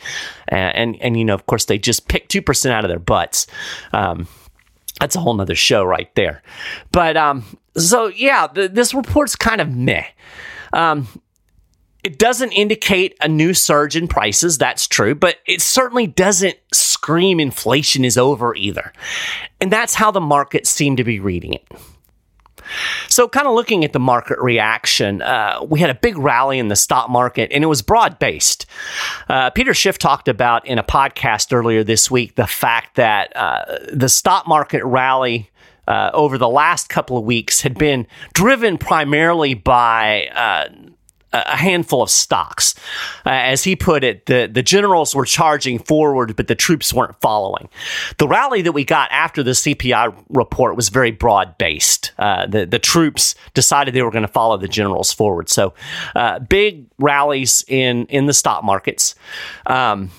Uh, 0.51 0.55
and, 0.55 0.97
and, 1.01 1.19
you 1.19 1.25
know, 1.25 1.35
of 1.35 1.47
course, 1.47 1.67
they 1.67 1.79
just 1.79 2.09
pick 2.09 2.29
2% 2.29 2.71
out 2.71 2.85
of 2.85 2.89
their 2.89 2.99
butts. 2.99 3.47
Um, 3.93 4.29
that's 5.01 5.15
a 5.15 5.21
whole 5.21 5.35
nother 5.35 5.55
show 5.55 5.85
right 5.85 6.13
there. 6.15 6.43
But 6.91 7.17
um, 7.17 7.45
so, 7.77 8.07
yeah, 8.07 8.47
this 8.47 8.95
report's 8.95 9.37
kind 9.37 9.61
of 9.61 9.69
meh. 9.69 10.07
Um, 10.73 11.07
it 12.03 12.19
doesn't 12.19 12.53
indicate 12.53 13.17
a 13.21 13.29
new 13.29 13.53
surge 13.53 13.97
in 13.97 14.07
prices, 14.07 14.59
that's 14.59 14.87
true, 14.87 15.15
but 15.15 15.39
it 15.45 15.61
certainly 15.61 16.07
doesn't 16.07 16.57
scream 16.73 17.41
inflation 17.41 18.05
is 18.05 18.17
over 18.17 18.55
either. 18.55 18.93
And 19.61 19.73
that's 19.73 19.95
how 19.95 20.13
the 20.13 20.21
market 20.21 20.67
seemed 20.67 20.99
to 20.99 21.05
be 21.05 21.19
reading 21.19 21.53
it. 21.53 21.67
So, 23.09 23.29
kind 23.29 23.47
of 23.47 23.55
looking 23.55 23.85
at 23.85 23.93
the 23.93 24.01
market 24.01 24.39
reaction, 24.39 25.23
uh, 25.23 25.61
we 25.69 25.81
had 25.81 25.91
a 25.91 25.95
big 25.95 26.19
rally 26.19 26.59
in 26.59 26.69
the 26.69 26.77
stock 26.77 27.09
market 27.09 27.51
and 27.53 27.63
it 27.65 27.67
was 27.67 27.83
broad 27.83 28.19
based. 28.19 28.67
Uh, 29.29 29.51
Peter 29.51 29.75
Schiff 29.75 29.99
talked 29.99 30.29
about 30.29 30.67
in 30.67 30.79
a 30.79 30.85
podcast 30.85 31.53
earlier 31.53 31.85
this 31.85 32.11
week 32.11 32.35
the 32.35 32.47
fact 32.47 32.97
that 32.97 33.35
uh, 33.37 33.65
the 33.93 34.09
stock 34.09 34.47
market 34.47 34.85
rally. 34.85 35.51
Uh, 35.89 36.11
over 36.15 36.37
the 36.37 36.49
last 36.49 36.89
couple 36.89 37.17
of 37.17 37.23
weeks 37.23 37.61
had 37.61 37.79
been 37.79 38.09
driven 38.35 38.77
primarily 38.77 39.55
by 39.55 40.27
uh, 40.35 40.69
a 41.47 41.57
handful 41.57 42.03
of 42.03 42.11
stocks. 42.11 42.75
Uh, 43.25 43.31
as 43.31 43.65
he 43.65 43.77
put 43.77 44.05
it, 44.05 44.27
the, 44.27 44.49
the 44.53 44.63
generals 44.63 45.15
were 45.15 45.25
charging 45.25 45.79
forward, 45.79 46.37
but 46.37 46.49
the 46.49 46.55
troops 46.55 46.93
weren't 46.93 47.21
following. 47.21 47.69
The 48.19 48.29
rally 48.29 48.63
that 48.63 48.73
we 48.73 48.85
got 48.85 49.11
after 49.11 49.43
the 49.43 49.53
CPI 49.53 50.25
report 50.31 50.77
was 50.77 50.89
very 50.89 51.11
broad 51.11 51.59
based. 51.59 52.13
Uh, 52.19 52.47
the, 52.47 52.67
the 52.67 52.79
troops 52.79 53.35
decided 53.55 53.95
they 53.95 54.03
were 54.03 54.11
going 54.11 54.23
to 54.23 54.29
follow 54.29 54.57
the 54.57 54.69
generals 54.69 55.13
forward. 55.13 55.49
So, 55.49 55.75
uh, 56.15 56.39
big 56.41 56.87
rallies 56.99 57.65
in, 57.69 58.07
in 58.07 58.27
the 58.27 58.35
stock 58.35 58.65
markets. 58.65 59.15
Um, 59.67 60.11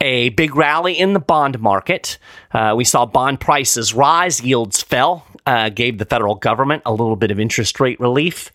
a 0.00 0.28
big 0.30 0.54
rally 0.54 0.92
in 0.92 1.14
the 1.14 1.20
bond 1.20 1.60
market. 1.60 2.18
Uh, 2.52 2.74
we 2.76 2.84
saw 2.84 3.06
bond 3.06 3.40
prices 3.40 3.94
rise, 3.94 4.42
yields 4.42 4.82
fell, 4.82 5.26
uh, 5.46 5.70
gave 5.70 5.98
the 5.98 6.04
federal 6.04 6.34
government 6.34 6.82
a 6.84 6.90
little 6.90 7.16
bit 7.16 7.30
of 7.30 7.40
interest 7.40 7.80
rate 7.80 7.98
relief. 8.00 8.52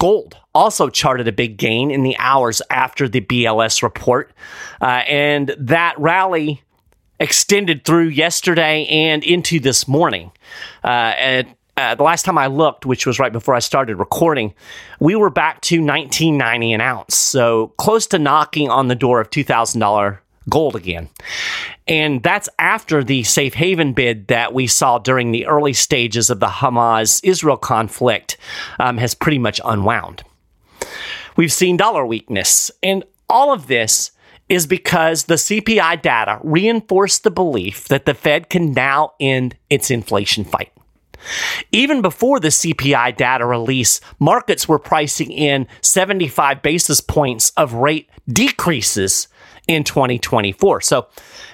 Gold 0.00 0.36
also 0.54 0.88
charted 0.88 1.28
a 1.28 1.32
big 1.32 1.58
gain 1.58 1.90
in 1.90 2.02
the 2.02 2.16
hours 2.18 2.62
after 2.70 3.06
the 3.06 3.20
BLS 3.20 3.82
report. 3.82 4.32
Uh, 4.80 5.02
and 5.06 5.54
that 5.58 5.94
rally 5.98 6.62
extended 7.20 7.84
through 7.84 8.08
yesterday 8.08 8.86
and 8.86 9.22
into 9.22 9.60
this 9.60 9.86
morning. 9.86 10.32
Uh, 10.82 11.12
and 11.18 11.54
uh, 11.76 11.94
the 11.94 12.02
last 12.02 12.24
time 12.24 12.38
I 12.38 12.46
looked, 12.46 12.86
which 12.86 13.04
was 13.04 13.18
right 13.18 13.30
before 13.30 13.54
I 13.54 13.58
started 13.58 13.96
recording, 13.96 14.54
we 15.00 15.14
were 15.16 15.28
back 15.28 15.60
to 15.62 15.76
1990 15.76 16.72
an 16.72 16.80
ounce. 16.80 17.14
So 17.14 17.68
close 17.76 18.06
to 18.08 18.18
knocking 18.18 18.70
on 18.70 18.88
the 18.88 18.94
door 18.94 19.20
of 19.20 19.28
$2,000 19.28 20.18
gold 20.50 20.76
again. 20.76 21.08
And 21.86 22.22
that's 22.22 22.48
after 22.58 23.02
the 23.02 23.22
safe 23.22 23.54
haven 23.54 23.92
bid 23.92 24.28
that 24.28 24.52
we 24.52 24.66
saw 24.66 24.98
during 24.98 25.32
the 25.32 25.46
early 25.46 25.72
stages 25.72 26.30
of 26.30 26.40
the 26.40 26.46
Hamas 26.46 27.20
Israel 27.24 27.56
conflict 27.56 28.36
um, 28.78 28.98
has 28.98 29.14
pretty 29.14 29.38
much 29.38 29.60
unwound. 29.64 30.22
We've 31.36 31.52
seen 31.52 31.76
dollar 31.76 32.04
weakness, 32.04 32.70
and 32.82 33.04
all 33.28 33.52
of 33.52 33.66
this 33.66 34.10
is 34.48 34.66
because 34.66 35.24
the 35.24 35.36
CPI 35.36 36.02
data 36.02 36.40
reinforced 36.42 37.22
the 37.22 37.30
belief 37.30 37.86
that 37.88 38.04
the 38.04 38.14
Fed 38.14 38.50
can 38.50 38.72
now 38.72 39.12
end 39.20 39.56
its 39.70 39.90
inflation 39.90 40.44
fight. 40.44 40.72
Even 41.70 42.02
before 42.02 42.40
the 42.40 42.48
CPI 42.48 43.16
data 43.16 43.46
release, 43.46 44.00
markets 44.18 44.68
were 44.68 44.78
pricing 44.78 45.30
in 45.30 45.66
75 45.82 46.62
basis 46.62 47.00
points 47.00 47.50
of 47.56 47.74
rate 47.74 48.08
decreases 48.28 49.28
in 49.70 49.84
2024. 49.84 50.80
So 50.80 51.06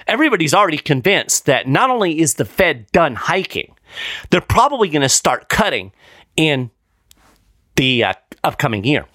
everybody's 0.07 0.55
already 0.55 0.79
convinced 0.79 1.45
that 1.45 1.67
not 1.67 1.91
only 1.91 2.19
is 2.19 2.33
the 2.33 2.45
Fed 2.45 2.91
done 2.91 3.13
hiking, 3.13 3.75
they're 4.31 4.41
probably 4.41 4.89
going 4.89 5.03
to 5.03 5.09
start 5.09 5.49
cutting 5.49 5.91
in 6.35 6.71
the 7.75 8.05
uh, 8.05 8.13
upcoming 8.43 8.83
year. 8.83 9.05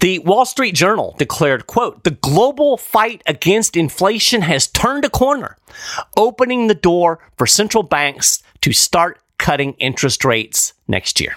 The 0.00 0.18
Wall 0.20 0.44
Street 0.44 0.74
Journal 0.74 1.14
declared, 1.18 1.68
quote, 1.68 2.02
the 2.02 2.10
global 2.10 2.76
fight 2.76 3.22
against 3.26 3.76
inflation 3.76 4.42
has 4.42 4.66
turned 4.66 5.04
a 5.04 5.10
corner, 5.10 5.56
opening 6.16 6.66
the 6.66 6.74
door 6.74 7.20
for 7.38 7.46
central 7.46 7.84
banks 7.84 8.42
to 8.62 8.72
start 8.72 9.20
cutting 9.38 9.74
interest 9.74 10.24
rates 10.24 10.72
next 10.88 11.20
year. 11.20 11.36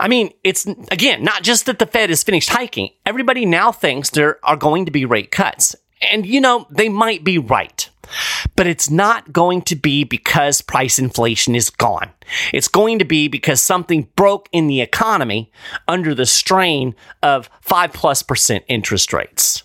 I 0.00 0.08
mean, 0.08 0.32
it's 0.42 0.66
again, 0.66 1.22
not 1.22 1.42
just 1.42 1.66
that 1.66 1.78
the 1.78 1.86
Fed 1.86 2.10
is 2.10 2.22
finished 2.22 2.48
hiking. 2.48 2.90
Everybody 3.04 3.44
now 3.44 3.70
thinks 3.70 4.10
there 4.10 4.38
are 4.42 4.56
going 4.56 4.86
to 4.86 4.90
be 4.90 5.04
rate 5.04 5.30
cuts. 5.30 5.76
And 6.10 6.24
you 6.24 6.40
know, 6.40 6.66
they 6.70 6.88
might 6.88 7.24
be 7.24 7.38
right. 7.38 7.88
But 8.56 8.66
it's 8.66 8.90
not 8.90 9.32
going 9.32 9.62
to 9.62 9.76
be 9.76 10.04
because 10.04 10.62
price 10.62 10.98
inflation 10.98 11.54
is 11.54 11.70
gone. 11.70 12.10
It's 12.52 12.66
going 12.66 12.98
to 12.98 13.04
be 13.04 13.28
because 13.28 13.60
something 13.60 14.08
broke 14.16 14.48
in 14.50 14.66
the 14.66 14.80
economy 14.80 15.52
under 15.86 16.14
the 16.14 16.26
strain 16.26 16.94
of 17.22 17.48
5 17.60 17.92
plus 17.92 18.22
percent 18.22 18.64
interest 18.66 19.12
rates. 19.12 19.62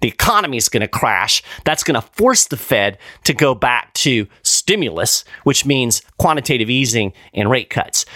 The 0.00 0.08
economy 0.08 0.56
is 0.56 0.68
going 0.68 0.80
to 0.80 0.88
crash. 0.88 1.42
That's 1.64 1.84
going 1.84 2.00
to 2.00 2.06
force 2.12 2.46
the 2.46 2.56
Fed 2.56 2.98
to 3.24 3.34
go 3.34 3.54
back 3.54 3.92
to 3.94 4.26
stimulus, 4.42 5.24
which 5.44 5.66
means 5.66 6.02
quantitative 6.18 6.70
easing 6.70 7.12
and 7.34 7.50
rate 7.50 7.70
cuts. 7.70 8.06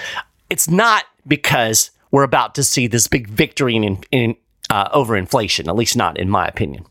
It's 0.54 0.70
not 0.70 1.06
because 1.26 1.90
we're 2.12 2.22
about 2.22 2.54
to 2.54 2.62
see 2.62 2.86
this 2.86 3.08
big 3.08 3.26
victory 3.26 3.74
in, 3.74 3.98
in 4.12 4.36
uh, 4.70 4.88
over 4.92 5.16
inflation, 5.16 5.68
at 5.68 5.74
least 5.74 5.96
not 5.96 6.16
in 6.16 6.30
my 6.30 6.46
opinion. 6.46 6.86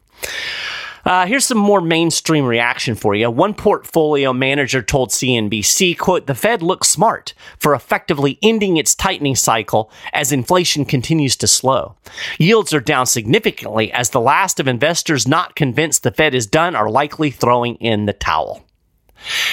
Uh, 1.06 1.26
here's 1.26 1.46
some 1.46 1.60
more 1.60 1.80
mainstream 1.80 2.44
reaction 2.44 2.94
for 2.94 3.16
you. 3.16 3.32
One 3.32 3.54
portfolio 3.54 4.34
manager 4.34 4.82
told 4.82 5.12
CNBC, 5.12 5.98
quote, 5.98 6.28
the 6.28 6.36
Fed 6.36 6.62
looks 6.62 6.90
smart 6.90 7.34
for 7.58 7.74
effectively 7.74 8.38
ending 8.44 8.76
its 8.76 8.94
tightening 8.94 9.38
cycle 9.38 9.90
as 10.12 10.34
inflation 10.34 10.84
continues 10.84 11.38
to 11.38 11.48
slow. 11.48 11.96
Yields 12.40 12.74
are 12.74 12.82
down 12.82 13.06
significantly 13.06 13.94
as 13.94 14.10
the 14.10 14.20
last 14.20 14.60
of 14.60 14.68
investors 14.68 15.26
not 15.26 15.56
convinced 15.56 16.04
the 16.04 16.12
Fed 16.12 16.36
is 16.36 16.48
done 16.48 16.76
are 16.76 16.90
likely 16.90 17.32
throwing 17.32 17.76
in 17.76 18.08
the 18.08 18.14
towel. 18.14 18.66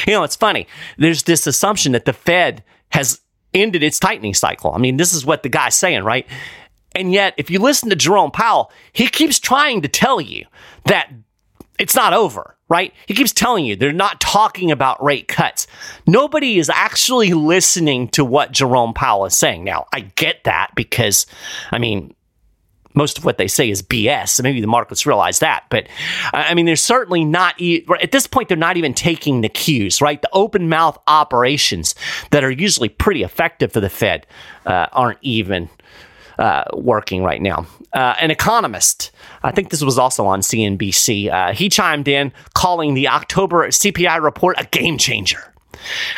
You 0.05 0.15
know, 0.15 0.25
it's 0.25 0.35
funny. 0.35 0.67
There's 0.99 1.23
this 1.23 1.47
assumption 1.47 1.93
that 1.93 2.07
the 2.07 2.13
Fed 2.13 2.65
has 2.89 3.21
ended 3.55 3.83
its 3.83 3.99
tightening 3.99 4.35
cycle. 4.35 4.73
I 4.73 4.79
mean, 4.79 4.97
this 4.97 5.13
is 5.13 5.25
what 5.27 5.43
the 5.43 5.49
guy's 5.49 5.75
saying, 5.75 6.05
right? 6.05 6.27
And 6.95 7.13
yet, 7.13 7.35
if 7.37 7.51
you 7.51 7.59
listen 7.61 7.91
to 7.91 7.97
Jerome 7.97 8.31
Powell, 8.31 8.73
he 8.93 9.07
keeps 9.07 9.39
trying 9.39 9.83
to 9.83 9.89
tell 9.89 10.21
you 10.21 10.47
that 10.87 11.11
it's 11.79 11.95
not 11.95 12.13
over, 12.13 12.57
right? 12.69 12.93
He 13.07 13.15
keeps 13.15 13.33
telling 13.33 13.65
you 13.65 13.77
they're 13.77 13.93
not 13.93 14.21
talking 14.21 14.71
about 14.71 15.03
rate 15.03 15.29
cuts. 15.29 15.67
Nobody 16.07 16.59
is 16.59 16.69
actually 16.69 17.33
listening 17.33 18.09
to 18.09 18.25
what 18.25 18.53
Jerome 18.53 18.93
Powell 18.93 19.25
is 19.25 19.37
saying. 19.37 19.65
Now, 19.65 19.87
I 19.93 20.01
get 20.01 20.45
that 20.45 20.73
because, 20.75 21.27
I 21.71 21.79
mean, 21.79 22.15
most 22.95 23.19
of 23.19 23.25
what 23.25 23.39
they 23.39 23.49
say 23.49 23.71
is 23.71 23.83
BS. 23.83 24.31
So 24.31 24.43
maybe 24.43 24.61
the 24.61 24.67
markets 24.67 25.07
realize 25.07 25.39
that. 25.41 25.65
But 25.71 25.89
I 26.33 26.55
mean, 26.55 26.67
they're 26.67 26.77
certainly 26.77 27.25
not, 27.25 27.61
at 27.61 28.13
this 28.13 28.27
point, 28.27 28.49
they're 28.49 28.57
not 28.57 28.77
even 28.77 28.95
taking 28.95 29.41
the 29.41 29.49
cues, 29.49 30.01
right? 30.01 30.21
The 30.21 30.31
open 30.33 30.69
mouth 30.69 30.99
operations 31.07 31.95
that 32.31 32.45
are 32.45 32.51
usually 32.51 32.89
pretty 32.89 33.23
effective 33.23 33.73
for 33.73 33.81
the 33.81 33.89
Fed 33.91 34.27
uh, 34.67 34.87
aren't 34.93 35.19
even 35.23 35.69
uh, 36.39 36.65
working 36.73 37.23
right 37.23 37.41
now. 37.41 37.67
Uh, 37.93 38.15
an 38.21 38.31
economist, 38.31 39.11
I 39.43 39.51
think 39.51 39.71
this 39.71 39.83
was 39.83 39.99
also 39.99 40.27
on 40.27 40.41
CNBC, 40.41 41.31
uh, 41.31 41.53
he 41.53 41.69
chimed 41.69 42.09
in 42.09 42.33
calling 42.55 42.95
the 42.95 43.09
October 43.09 43.67
CPI 43.69 44.23
report 44.23 44.57
a 44.59 44.65
game 44.65 44.97
changer. 44.97 45.53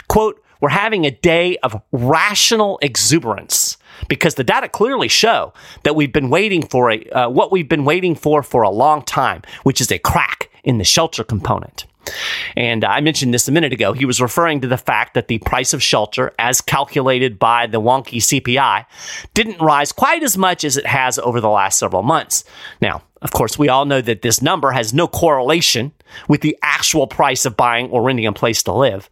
Quote, 0.08 0.41
we're 0.62 0.70
having 0.70 1.04
a 1.04 1.10
day 1.10 1.58
of 1.58 1.82
rational 1.90 2.78
exuberance 2.80 3.76
because 4.08 4.36
the 4.36 4.44
data 4.44 4.68
clearly 4.68 5.08
show 5.08 5.52
that 5.82 5.96
we've 5.96 6.12
been 6.12 6.30
waiting 6.30 6.62
for 6.62 6.90
a, 6.90 7.04
uh, 7.10 7.28
what 7.28 7.52
we've 7.52 7.68
been 7.68 7.84
waiting 7.84 8.14
for 8.14 8.42
for 8.42 8.62
a 8.62 8.70
long 8.70 9.02
time, 9.02 9.42
which 9.64 9.80
is 9.80 9.90
a 9.92 9.98
crack 9.98 10.50
in 10.64 10.78
the 10.78 10.84
shelter 10.84 11.24
component. 11.24 11.84
And 12.56 12.84
I 12.84 13.00
mentioned 13.00 13.34
this 13.34 13.48
a 13.48 13.52
minute 13.52 13.72
ago. 13.72 13.92
He 13.92 14.04
was 14.04 14.20
referring 14.20 14.60
to 14.60 14.68
the 14.68 14.76
fact 14.78 15.14
that 15.14 15.28
the 15.28 15.38
price 15.38 15.72
of 15.72 15.82
shelter, 15.82 16.32
as 16.38 16.60
calculated 16.60 17.38
by 17.38 17.66
the 17.66 17.80
wonky 17.80 18.18
CPI, 18.18 18.86
didn't 19.34 19.60
rise 19.60 19.92
quite 19.92 20.22
as 20.22 20.38
much 20.38 20.64
as 20.64 20.76
it 20.76 20.86
has 20.86 21.18
over 21.18 21.40
the 21.40 21.48
last 21.48 21.78
several 21.78 22.02
months. 22.02 22.44
Now, 22.80 23.02
of 23.20 23.30
course, 23.32 23.58
we 23.58 23.68
all 23.68 23.84
know 23.84 24.00
that 24.00 24.22
this 24.22 24.42
number 24.42 24.72
has 24.72 24.92
no 24.92 25.06
correlation 25.06 25.92
with 26.28 26.40
the 26.40 26.58
actual 26.62 27.06
price 27.06 27.44
of 27.44 27.56
buying 27.56 27.88
or 27.90 28.02
renting 28.02 28.26
a 28.26 28.32
place 28.32 28.62
to 28.64 28.72
live. 28.72 29.08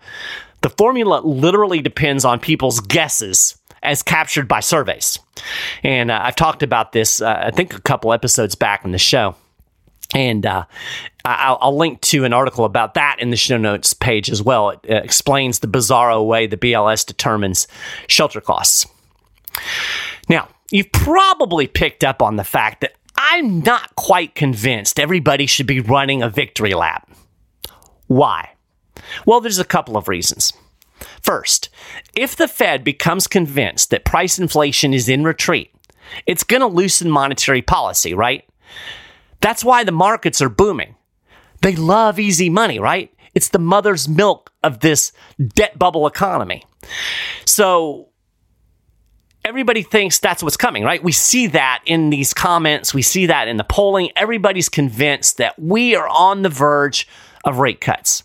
The 0.63 0.71
formula 0.71 1.21
literally 1.25 1.81
depends 1.81 2.25
on 2.25 2.41
people's 2.41 2.81
guesses 2.81 3.57
as 3.83 4.03
captured 4.03 4.47
by 4.47 4.61
surveys. 4.61 5.19
And 5.83 6.11
uh, 6.11 6.21
I've 6.23 6.37
talked 6.37 6.63
about 6.63 6.93
this, 6.93 7.23
uh, 7.23 7.45
I 7.47 7.51
think, 7.51 7.75
a 7.75 7.81
couple 7.81 8.13
episodes 8.13 8.55
back 8.55 8.85
in 8.85 8.93
the 8.93 8.99
show. 8.99 9.37
And 10.13 10.45
uh, 10.45 10.65
I'll, 11.25 11.59
I'll, 11.61 11.77
link 11.77 12.01
to 12.03 12.25
an 12.25 12.33
article 12.33 12.65
about 12.65 12.95
that 12.95 13.19
in 13.21 13.31
the 13.31 13.37
show 13.37 13.57
notes 13.57 13.95
page 13.95 14.29
as 14.29 14.43
well. 14.43 14.71
It 14.71 14.81
explains 14.85 15.61
the 15.61 15.69
bizarro 15.69 16.27
way 16.27 16.47
the 16.47 16.57
BLS 16.57 17.07
determines 17.07 17.69
shelter 18.09 18.41
costs. 18.41 18.87
Now, 20.29 20.49
you've 20.71 20.91
probably 20.91 21.69
picked 21.69 22.03
up 22.03 22.23
on 22.23 22.37
the 22.37 22.45
fact 22.45 22.81
that 22.81 22.95
I'm 23.17 23.61
not 23.61 23.95
quite 23.95 24.35
convinced 24.35 24.99
everybody 24.99 25.47
should 25.47 25.67
be 25.67 25.81
running 25.81 26.23
a 26.23 26.29
victory 26.29 26.75
lap. 26.75 27.09
Why? 28.09 28.51
Well, 29.27 29.41
there's 29.41 29.59
a 29.59 29.65
couple 29.65 29.97
of 29.97 30.09
reasons. 30.09 30.53
First, 31.23 31.71
if 32.15 32.37
the 32.37 32.49
Fed 32.49 32.85
becomes 32.85 33.27
convinced 33.27 33.91
that 33.91 34.05
price 34.05 34.39
inflation 34.39 34.93
is 34.93 35.09
in 35.09 35.25
retreat, 35.25 35.75
it's 36.27 36.45
going 36.45 36.61
to 36.61 36.67
loosen 36.67 37.11
monetary 37.11 37.63
policy, 37.63 38.15
right? 38.15 38.45
That's 39.41 39.65
why 39.65 39.85
the 39.85 39.93
markets 39.93 40.43
are 40.43 40.49
booming. 40.49 40.97
They 41.63 41.77
love 41.77 42.19
easy 42.19 42.51
money, 42.51 42.79
right? 42.79 43.13
It's 43.35 43.49
the 43.49 43.59
mother's 43.59 44.09
milk 44.09 44.53
of 44.63 44.81
this 44.81 45.13
debt 45.55 45.79
bubble 45.79 46.07
economy. 46.07 46.65
So 47.45 48.09
everybody 49.45 49.83
thinks 49.83 50.19
that's 50.19 50.43
what's 50.43 50.57
coming, 50.57 50.85
right? 50.85 51.03
We 51.03 51.13
see 51.13 51.47
that 51.49 51.83
in 51.87 52.11
these 52.11 52.35
comments, 52.35 52.93
we 52.93 53.03
see 53.03 53.27
that 53.27 53.49
in 53.49 53.57
the 53.57 53.65
polling. 53.65 54.11
Everybody's 54.17 54.69
convinced 54.69 55.39
that 55.39 55.59
we 55.59 55.95
are 55.95 56.09
on 56.09 56.43
the 56.43 56.49
verge 56.49 57.07
of 57.45 57.59
rate 57.59 57.81
cuts. 57.81 58.25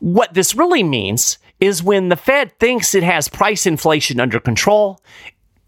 What 0.00 0.34
this 0.34 0.54
really 0.54 0.82
means 0.82 1.38
is 1.60 1.82
when 1.82 2.08
the 2.08 2.16
Fed 2.16 2.58
thinks 2.58 2.94
it 2.94 3.02
has 3.02 3.28
price 3.28 3.66
inflation 3.66 4.20
under 4.20 4.40
control, 4.40 5.00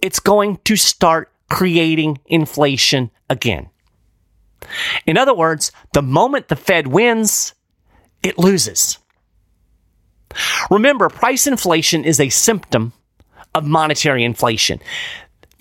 it's 0.02 0.20
going 0.20 0.58
to 0.64 0.76
start 0.76 1.32
creating 1.50 2.18
inflation 2.26 3.10
again. 3.30 3.70
In 5.06 5.16
other 5.16 5.34
words, 5.34 5.72
the 5.94 6.02
moment 6.02 6.48
the 6.48 6.56
Fed 6.56 6.88
wins, 6.88 7.54
it 8.22 8.38
loses. 8.38 8.98
Remember, 10.70 11.08
price 11.08 11.46
inflation 11.46 12.04
is 12.04 12.20
a 12.20 12.28
symptom 12.28 12.92
of 13.54 13.64
monetary 13.64 14.24
inflation. 14.24 14.80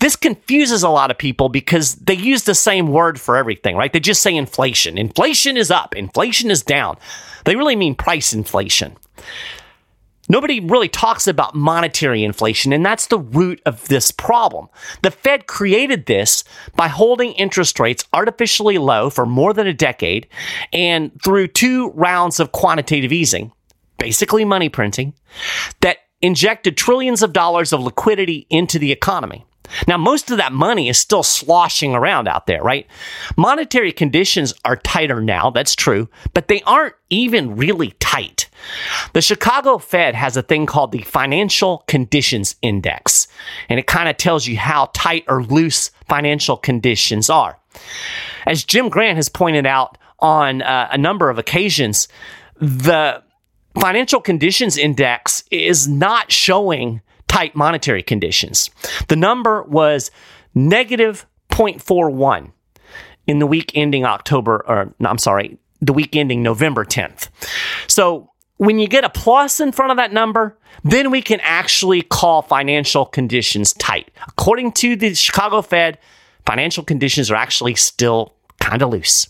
This 0.00 0.16
confuses 0.16 0.82
a 0.82 0.88
lot 0.88 1.10
of 1.10 1.18
people 1.18 1.48
because 1.48 1.96
they 1.96 2.14
use 2.14 2.44
the 2.44 2.54
same 2.54 2.88
word 2.88 3.20
for 3.20 3.36
everything, 3.36 3.76
right? 3.76 3.92
They 3.92 4.00
just 4.00 4.22
say 4.22 4.34
inflation. 4.34 4.96
Inflation 4.96 5.56
is 5.56 5.70
up, 5.70 5.96
inflation 5.96 6.50
is 6.50 6.62
down. 6.62 6.98
They 7.44 7.56
really 7.56 7.76
mean 7.76 7.94
price 7.94 8.32
inflation. 8.32 8.96
Nobody 10.30 10.60
really 10.60 10.88
talks 10.88 11.26
about 11.26 11.54
monetary 11.54 12.22
inflation, 12.22 12.72
and 12.74 12.84
that's 12.84 13.06
the 13.06 13.18
root 13.18 13.62
of 13.64 13.88
this 13.88 14.10
problem. 14.10 14.68
The 15.02 15.10
Fed 15.10 15.46
created 15.46 16.04
this 16.04 16.44
by 16.76 16.88
holding 16.88 17.32
interest 17.32 17.80
rates 17.80 18.04
artificially 18.12 18.76
low 18.76 19.08
for 19.08 19.24
more 19.24 19.54
than 19.54 19.66
a 19.66 19.72
decade 19.72 20.28
and 20.72 21.10
through 21.24 21.48
two 21.48 21.90
rounds 21.92 22.40
of 22.40 22.52
quantitative 22.52 23.12
easing, 23.12 23.52
basically 23.96 24.44
money 24.44 24.68
printing, 24.68 25.14
that 25.80 25.96
injected 26.20 26.76
trillions 26.76 27.22
of 27.22 27.32
dollars 27.32 27.72
of 27.72 27.80
liquidity 27.80 28.46
into 28.50 28.78
the 28.78 28.92
economy. 28.92 29.46
Now, 29.86 29.96
most 29.96 30.30
of 30.30 30.36
that 30.38 30.52
money 30.52 30.88
is 30.88 30.98
still 30.98 31.22
sloshing 31.22 31.94
around 31.94 32.28
out 32.28 32.46
there, 32.46 32.62
right? 32.62 32.86
Monetary 33.36 33.92
conditions 33.92 34.54
are 34.64 34.76
tighter 34.76 35.20
now, 35.20 35.50
that's 35.50 35.74
true, 35.74 36.08
but 36.34 36.48
they 36.48 36.62
aren't 36.62 36.94
even 37.10 37.56
really 37.56 37.92
tight. 38.00 38.48
The 39.12 39.22
Chicago 39.22 39.78
Fed 39.78 40.14
has 40.14 40.36
a 40.36 40.42
thing 40.42 40.66
called 40.66 40.92
the 40.92 41.02
Financial 41.02 41.84
Conditions 41.86 42.56
Index, 42.62 43.28
and 43.68 43.78
it 43.78 43.86
kind 43.86 44.08
of 44.08 44.16
tells 44.16 44.46
you 44.46 44.56
how 44.56 44.90
tight 44.92 45.24
or 45.28 45.42
loose 45.42 45.90
financial 46.08 46.56
conditions 46.56 47.30
are. 47.30 47.58
As 48.46 48.64
Jim 48.64 48.88
Grant 48.88 49.16
has 49.16 49.28
pointed 49.28 49.66
out 49.66 49.98
on 50.18 50.62
uh, 50.62 50.88
a 50.90 50.98
number 50.98 51.30
of 51.30 51.38
occasions, 51.38 52.08
the 52.56 53.22
Financial 53.78 54.20
Conditions 54.20 54.76
Index 54.76 55.44
is 55.50 55.86
not 55.86 56.32
showing 56.32 57.00
tight 57.28 57.54
monetary 57.54 58.02
conditions. 58.02 58.70
The 59.08 59.16
number 59.16 59.62
was 59.62 60.10
negative 60.54 61.26
0.41 61.50 62.52
in 63.26 63.38
the 63.38 63.46
week 63.46 63.72
ending 63.74 64.04
October, 64.04 64.64
or 64.66 64.94
no, 64.98 65.08
I'm 65.08 65.18
sorry, 65.18 65.58
the 65.80 65.92
week 65.92 66.16
ending 66.16 66.42
November 66.42 66.84
10th. 66.84 67.28
So 67.86 68.30
when 68.56 68.78
you 68.78 68.88
get 68.88 69.04
a 69.04 69.10
plus 69.10 69.60
in 69.60 69.72
front 69.72 69.92
of 69.92 69.96
that 69.98 70.12
number, 70.12 70.58
then 70.82 71.10
we 71.10 71.22
can 71.22 71.40
actually 71.42 72.02
call 72.02 72.42
financial 72.42 73.06
conditions 73.06 73.72
tight. 73.74 74.10
According 74.28 74.72
to 74.72 74.96
the 74.96 75.14
Chicago 75.14 75.62
Fed, 75.62 75.98
financial 76.46 76.82
conditions 76.82 77.30
are 77.30 77.36
actually 77.36 77.74
still 77.74 78.34
kind 78.60 78.82
of 78.82 78.90
loose. 78.90 79.28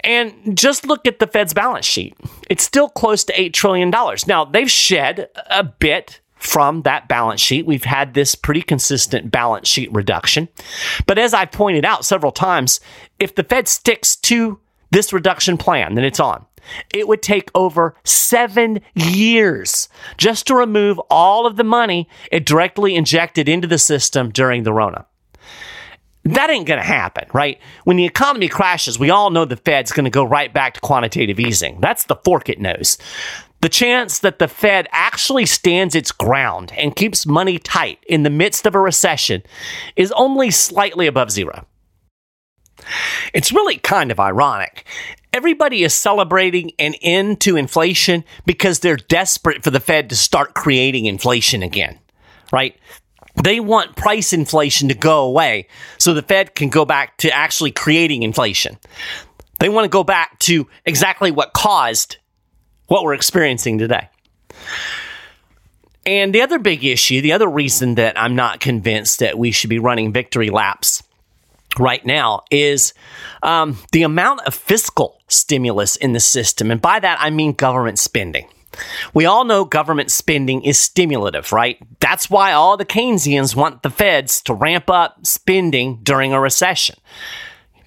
And 0.00 0.56
just 0.56 0.86
look 0.86 1.06
at 1.06 1.18
the 1.18 1.26
Fed's 1.26 1.54
balance 1.54 1.86
sheet. 1.86 2.14
It's 2.50 2.62
still 2.62 2.90
close 2.90 3.24
to 3.24 3.32
$8 3.32 3.52
trillion. 3.54 3.90
Now, 4.26 4.44
they've 4.44 4.70
shed 4.70 5.30
a 5.48 5.64
bit 5.64 6.20
from 6.44 6.82
that 6.82 7.08
balance 7.08 7.40
sheet. 7.40 7.66
We've 7.66 7.84
had 7.84 8.14
this 8.14 8.34
pretty 8.34 8.62
consistent 8.62 9.30
balance 9.30 9.66
sheet 9.66 9.90
reduction. 9.92 10.48
But 11.06 11.18
as 11.18 11.32
I've 11.32 11.52
pointed 11.52 11.84
out 11.84 12.04
several 12.04 12.32
times, 12.32 12.80
if 13.18 13.34
the 13.34 13.44
Fed 13.44 13.66
sticks 13.66 14.14
to 14.16 14.60
this 14.90 15.12
reduction 15.12 15.56
plan 15.56 15.94
that 15.94 16.04
it's 16.04 16.20
on, 16.20 16.44
it 16.92 17.08
would 17.08 17.22
take 17.22 17.50
over 17.54 17.94
seven 18.04 18.80
years 18.94 19.88
just 20.16 20.46
to 20.46 20.54
remove 20.54 20.98
all 21.10 21.46
of 21.46 21.56
the 21.56 21.64
money 21.64 22.08
it 22.30 22.46
directly 22.46 22.94
injected 22.94 23.48
into 23.48 23.66
the 23.66 23.78
system 23.78 24.30
during 24.30 24.62
the 24.62 24.72
Rona. 24.72 25.06
That 26.24 26.48
ain't 26.48 26.66
going 26.66 26.80
to 26.80 26.86
happen, 26.86 27.28
right? 27.34 27.60
When 27.84 27.98
the 27.98 28.06
economy 28.06 28.48
crashes, 28.48 28.98
we 28.98 29.10
all 29.10 29.28
know 29.28 29.44
the 29.44 29.56
Fed's 29.56 29.92
going 29.92 30.04
to 30.04 30.10
go 30.10 30.24
right 30.24 30.52
back 30.52 30.74
to 30.74 30.80
quantitative 30.80 31.38
easing. 31.38 31.80
That's 31.80 32.04
the 32.04 32.16
fork 32.16 32.48
it 32.48 32.60
knows. 32.60 32.96
The 33.64 33.70
chance 33.70 34.18
that 34.18 34.38
the 34.38 34.46
Fed 34.46 34.86
actually 34.92 35.46
stands 35.46 35.94
its 35.94 36.12
ground 36.12 36.70
and 36.76 36.94
keeps 36.94 37.24
money 37.24 37.58
tight 37.58 37.98
in 38.06 38.22
the 38.22 38.28
midst 38.28 38.66
of 38.66 38.74
a 38.74 38.78
recession 38.78 39.42
is 39.96 40.12
only 40.12 40.50
slightly 40.50 41.06
above 41.06 41.30
zero. 41.30 41.64
It's 43.32 43.52
really 43.52 43.78
kind 43.78 44.10
of 44.10 44.20
ironic. 44.20 44.84
Everybody 45.32 45.82
is 45.82 45.94
celebrating 45.94 46.72
an 46.78 46.92
end 47.00 47.40
to 47.40 47.56
inflation 47.56 48.24
because 48.44 48.80
they're 48.80 48.98
desperate 48.98 49.64
for 49.64 49.70
the 49.70 49.80
Fed 49.80 50.10
to 50.10 50.16
start 50.16 50.52
creating 50.52 51.06
inflation 51.06 51.62
again, 51.62 51.98
right? 52.52 52.76
They 53.42 53.60
want 53.60 53.96
price 53.96 54.34
inflation 54.34 54.88
to 54.88 54.94
go 54.94 55.24
away 55.24 55.68
so 55.96 56.12
the 56.12 56.20
Fed 56.20 56.54
can 56.54 56.68
go 56.68 56.84
back 56.84 57.16
to 57.16 57.34
actually 57.34 57.70
creating 57.70 58.24
inflation. 58.24 58.76
They 59.58 59.70
want 59.70 59.86
to 59.86 59.88
go 59.88 60.04
back 60.04 60.38
to 60.40 60.68
exactly 60.84 61.30
what 61.30 61.54
caused 61.54 62.18
what 62.94 63.02
we're 63.02 63.14
experiencing 63.14 63.76
today. 63.76 64.08
And 66.06 66.32
the 66.32 66.42
other 66.42 66.60
big 66.60 66.84
issue, 66.84 67.20
the 67.20 67.32
other 67.32 67.48
reason 67.48 67.96
that 67.96 68.16
I'm 68.16 68.36
not 68.36 68.60
convinced 68.60 69.18
that 69.18 69.36
we 69.36 69.50
should 69.50 69.68
be 69.68 69.80
running 69.80 70.12
victory 70.12 70.48
laps 70.48 71.02
right 71.76 72.06
now 72.06 72.44
is 72.52 72.94
um, 73.42 73.78
the 73.90 74.04
amount 74.04 74.42
of 74.42 74.54
fiscal 74.54 75.20
stimulus 75.26 75.96
in 75.96 76.12
the 76.12 76.20
system. 76.20 76.70
And 76.70 76.80
by 76.80 77.00
that, 77.00 77.18
I 77.20 77.30
mean 77.30 77.54
government 77.54 77.98
spending. 77.98 78.46
We 79.12 79.26
all 79.26 79.44
know 79.44 79.64
government 79.64 80.12
spending 80.12 80.62
is 80.62 80.78
stimulative, 80.78 81.50
right? 81.50 81.78
That's 81.98 82.30
why 82.30 82.52
all 82.52 82.76
the 82.76 82.84
Keynesians 82.84 83.56
want 83.56 83.82
the 83.82 83.90
feds 83.90 84.40
to 84.42 84.54
ramp 84.54 84.88
up 84.88 85.26
spending 85.26 85.98
during 86.04 86.32
a 86.32 86.40
recession. 86.40 86.94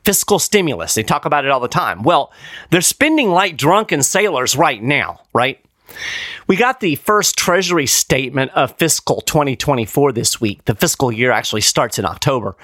Fiscal 0.07 0.39
stimulus, 0.39 0.95
they 0.95 1.03
talk 1.03 1.25
about 1.25 1.43
it 1.43 1.51
all 1.51 1.59
the 1.59 1.67
time. 1.67 2.01
Well, 2.01 2.31
they're 2.69 2.79
spending 2.79 3.29
like 3.29 3.57
drunken 3.57 4.03
sailors 4.03 4.55
right 4.55 4.81
now, 4.81 5.19
right? 5.33 5.59
We 6.47 6.55
got 6.55 6.79
the 6.79 6.95
first 6.95 7.37
Treasury 7.37 7.87
statement 7.87 8.51
of 8.51 8.77
fiscal 8.77 9.19
2024 9.19 10.13
this 10.13 10.39
week. 10.39 10.63
The 10.63 10.75
fiscal 10.75 11.11
year 11.11 11.31
actually 11.31 11.59
starts 11.59 11.99
in 11.99 12.05
October. 12.05 12.55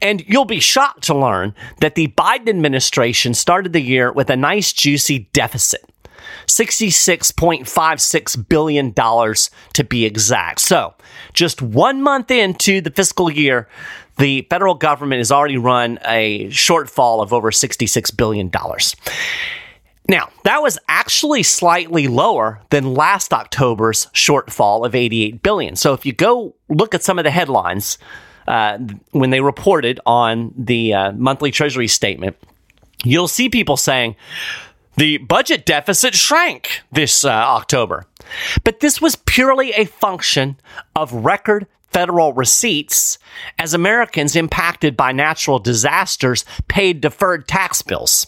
And 0.00 0.24
you'll 0.28 0.44
be 0.44 0.60
shocked 0.60 1.02
to 1.06 1.18
learn 1.18 1.56
that 1.80 1.96
the 1.96 2.06
Biden 2.06 2.50
administration 2.50 3.34
started 3.34 3.72
the 3.72 3.80
year 3.80 4.12
with 4.12 4.30
a 4.30 4.36
nice, 4.36 4.72
juicy 4.72 5.28
deficit. 5.32 5.84
$66.56 6.46 8.48
billion 8.48 8.94
to 8.94 9.84
be 9.84 10.04
exact. 10.04 10.60
So, 10.60 10.94
just 11.32 11.62
one 11.62 12.02
month 12.02 12.30
into 12.30 12.80
the 12.80 12.90
fiscal 12.90 13.30
year, 13.30 13.68
the 14.18 14.46
federal 14.50 14.74
government 14.74 15.20
has 15.20 15.32
already 15.32 15.58
run 15.58 15.98
a 16.06 16.46
shortfall 16.46 17.22
of 17.22 17.32
over 17.32 17.50
$66 17.50 18.16
billion. 18.16 18.50
Now, 20.08 20.30
that 20.44 20.60
was 20.62 20.78
actually 20.88 21.42
slightly 21.42 22.08
lower 22.08 22.60
than 22.70 22.94
last 22.94 23.32
October's 23.32 24.06
shortfall 24.06 24.84
of 24.84 24.94
88 24.94 25.42
billion. 25.42 25.76
So 25.76 25.92
if 25.94 26.04
you 26.04 26.12
go 26.12 26.54
look 26.68 26.94
at 26.94 27.02
some 27.02 27.18
of 27.18 27.24
the 27.24 27.30
headlines 27.30 27.98
uh, 28.48 28.78
when 29.12 29.30
they 29.30 29.40
reported 29.40 30.00
on 30.04 30.52
the 30.56 30.94
uh, 30.94 31.12
monthly 31.12 31.50
treasury 31.50 31.88
statement, 31.88 32.36
you'll 33.04 33.28
see 33.28 33.48
people 33.48 33.76
saying 33.76 34.16
the 34.96 35.18
budget 35.18 35.64
deficit 35.64 36.14
shrank 36.14 36.82
this 36.90 37.24
uh, 37.24 37.30
October. 37.30 38.04
But 38.64 38.80
this 38.80 39.00
was 39.00 39.16
purely 39.16 39.72
a 39.72 39.84
function 39.84 40.58
of 40.96 41.12
record 41.12 41.66
federal 41.92 42.32
receipts 42.32 43.18
as 43.58 43.74
Americans 43.74 44.36
impacted 44.36 44.96
by 44.96 45.12
natural 45.12 45.58
disasters 45.58 46.44
paid 46.68 47.00
deferred 47.00 47.46
tax 47.46 47.82
bills. 47.82 48.26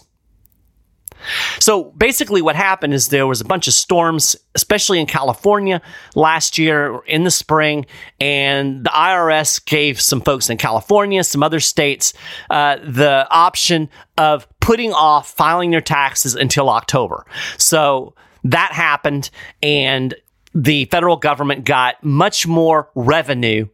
So 1.58 1.84
basically, 1.96 2.42
what 2.42 2.56
happened 2.56 2.94
is 2.94 3.08
there 3.08 3.26
was 3.26 3.40
a 3.40 3.44
bunch 3.44 3.66
of 3.68 3.74
storms, 3.74 4.36
especially 4.54 5.00
in 5.00 5.06
California 5.06 5.80
last 6.14 6.58
year 6.58 7.00
in 7.06 7.24
the 7.24 7.30
spring, 7.30 7.86
and 8.20 8.84
the 8.84 8.90
IRS 8.90 9.64
gave 9.64 10.00
some 10.00 10.20
folks 10.20 10.50
in 10.50 10.58
California, 10.58 11.24
some 11.24 11.42
other 11.42 11.60
states, 11.60 12.12
uh, 12.50 12.76
the 12.82 13.26
option 13.30 13.88
of 14.18 14.46
putting 14.60 14.92
off 14.92 15.30
filing 15.30 15.70
their 15.70 15.80
taxes 15.80 16.34
until 16.34 16.68
October. 16.68 17.24
So 17.56 18.14
that 18.44 18.72
happened, 18.72 19.30
and 19.62 20.14
the 20.54 20.84
federal 20.86 21.16
government 21.16 21.64
got 21.64 22.02
much 22.02 22.46
more 22.46 22.88
revenue 22.94 23.66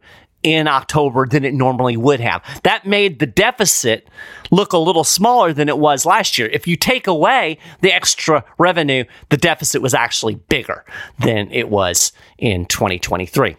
in 0.43 0.67
October 0.67 1.27
than 1.27 1.45
it 1.45 1.53
normally 1.53 1.95
would 1.95 2.19
have. 2.19 2.43
That 2.63 2.85
made 2.85 3.19
the 3.19 3.27
deficit 3.27 4.07
look 4.49 4.73
a 4.73 4.77
little 4.77 5.03
smaller 5.03 5.53
than 5.53 5.69
it 5.69 5.77
was 5.77 6.05
last 6.05 6.37
year. 6.37 6.47
If 6.47 6.67
you 6.67 6.75
take 6.75 7.07
away 7.07 7.59
the 7.81 7.93
extra 7.93 8.43
revenue, 8.57 9.03
the 9.29 9.37
deficit 9.37 9.81
was 9.81 9.93
actually 9.93 10.35
bigger 10.35 10.83
than 11.19 11.51
it 11.51 11.69
was 11.69 12.11
in 12.37 12.65
2023. 12.65 13.55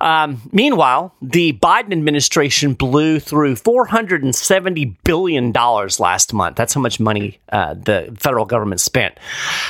Um, 0.00 0.42
meanwhile, 0.52 1.14
the 1.22 1.52
Biden 1.54 1.92
administration 1.92 2.74
blew 2.74 3.20
through 3.20 3.54
$470 3.54 4.96
billion 5.04 5.52
last 5.52 6.32
month. 6.32 6.56
That's 6.56 6.74
how 6.74 6.80
much 6.80 7.00
money 7.00 7.40
uh, 7.50 7.74
the 7.74 8.14
federal 8.18 8.44
government 8.44 8.80
spent. 8.80 9.18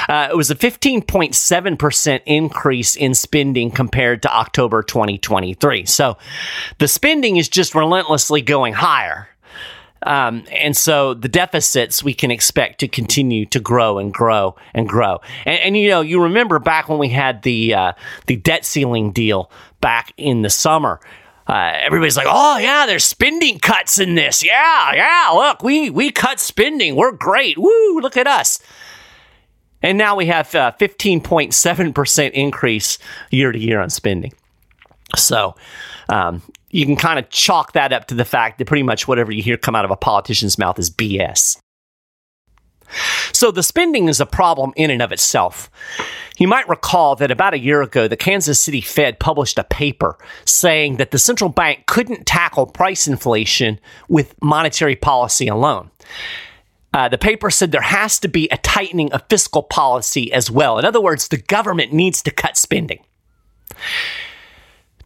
Uh, 0.08 0.28
it 0.30 0.36
was 0.36 0.50
a 0.50 0.54
15.7% 0.54 2.20
increase 2.26 2.96
in 2.96 3.14
spending 3.14 3.70
compared 3.70 4.22
to 4.22 4.34
October 4.34 4.82
2023. 4.82 5.84
So 5.86 6.16
the 6.78 6.88
spending 6.88 7.36
is 7.36 7.48
just 7.48 7.74
relentlessly 7.74 8.42
going 8.42 8.74
higher. 8.74 9.28
Um, 10.04 10.44
and 10.52 10.76
so 10.76 11.14
the 11.14 11.28
deficits 11.28 12.04
we 12.04 12.14
can 12.14 12.30
expect 12.30 12.80
to 12.80 12.88
continue 12.88 13.46
to 13.46 13.60
grow 13.60 13.98
and 13.98 14.12
grow 14.12 14.54
and 14.74 14.88
grow. 14.88 15.20
And, 15.46 15.58
and 15.60 15.76
you 15.76 15.88
know, 15.88 16.02
you 16.02 16.22
remember 16.22 16.58
back 16.58 16.88
when 16.88 16.98
we 16.98 17.08
had 17.08 17.42
the 17.42 17.74
uh, 17.74 17.92
the 18.26 18.36
debt 18.36 18.64
ceiling 18.64 19.12
deal 19.12 19.50
back 19.84 20.14
in 20.16 20.40
the 20.40 20.48
summer. 20.48 20.98
Uh, 21.46 21.72
everybody's 21.82 22.16
like, 22.16 22.26
"Oh 22.26 22.56
yeah, 22.56 22.86
there's 22.86 23.04
spending 23.04 23.58
cuts 23.58 23.98
in 23.98 24.14
this. 24.14 24.42
Yeah, 24.42 24.94
yeah. 24.94 25.30
Look, 25.34 25.62
we 25.62 25.90
we 25.90 26.10
cut 26.10 26.40
spending. 26.40 26.96
We're 26.96 27.12
great. 27.12 27.58
Woo! 27.58 28.00
Look 28.00 28.16
at 28.16 28.26
us." 28.26 28.60
And 29.82 29.98
now 29.98 30.16
we 30.16 30.24
have 30.24 30.54
a 30.54 30.74
15.7% 30.80 32.30
increase 32.30 32.98
year 33.30 33.52
to 33.52 33.58
year 33.58 33.80
on 33.80 33.90
spending. 33.90 34.32
So 35.14 35.54
um, 36.08 36.40
you 36.70 36.86
can 36.86 36.96
kind 36.96 37.18
of 37.18 37.28
chalk 37.28 37.72
that 37.72 37.92
up 37.92 38.06
to 38.06 38.14
the 38.14 38.24
fact 38.24 38.56
that 38.56 38.66
pretty 38.66 38.82
much 38.82 39.06
whatever 39.06 39.30
you 39.30 39.42
hear 39.42 39.58
come 39.58 39.76
out 39.76 39.84
of 39.84 39.90
a 39.90 39.96
politician's 39.96 40.56
mouth 40.56 40.78
is 40.78 40.90
BS. 40.90 41.58
So 43.32 43.50
the 43.50 43.62
spending 43.62 44.08
is 44.08 44.20
a 44.20 44.26
problem 44.26 44.72
in 44.76 44.90
and 44.90 45.02
of 45.02 45.12
itself. 45.12 45.70
You 46.38 46.48
might 46.48 46.68
recall 46.68 47.16
that 47.16 47.30
about 47.30 47.54
a 47.54 47.58
year 47.58 47.82
ago, 47.82 48.08
the 48.08 48.16
Kansas 48.16 48.60
City 48.60 48.80
Fed 48.80 49.20
published 49.20 49.58
a 49.58 49.64
paper 49.64 50.18
saying 50.44 50.96
that 50.96 51.10
the 51.10 51.18
central 51.18 51.50
bank 51.50 51.86
couldn't 51.86 52.26
tackle 52.26 52.66
price 52.66 53.06
inflation 53.06 53.78
with 54.08 54.34
monetary 54.42 54.96
policy 54.96 55.46
alone. 55.46 55.90
Uh, 56.92 57.08
the 57.08 57.18
paper 57.18 57.50
said 57.50 57.72
there 57.72 57.80
has 57.80 58.20
to 58.20 58.28
be 58.28 58.48
a 58.50 58.56
tightening 58.58 59.12
of 59.12 59.22
fiscal 59.28 59.62
policy 59.62 60.32
as 60.32 60.50
well. 60.50 60.78
In 60.78 60.84
other 60.84 61.00
words, 61.00 61.28
the 61.28 61.36
government 61.36 61.92
needs 61.92 62.22
to 62.22 62.30
cut 62.30 62.56
spending. 62.56 63.00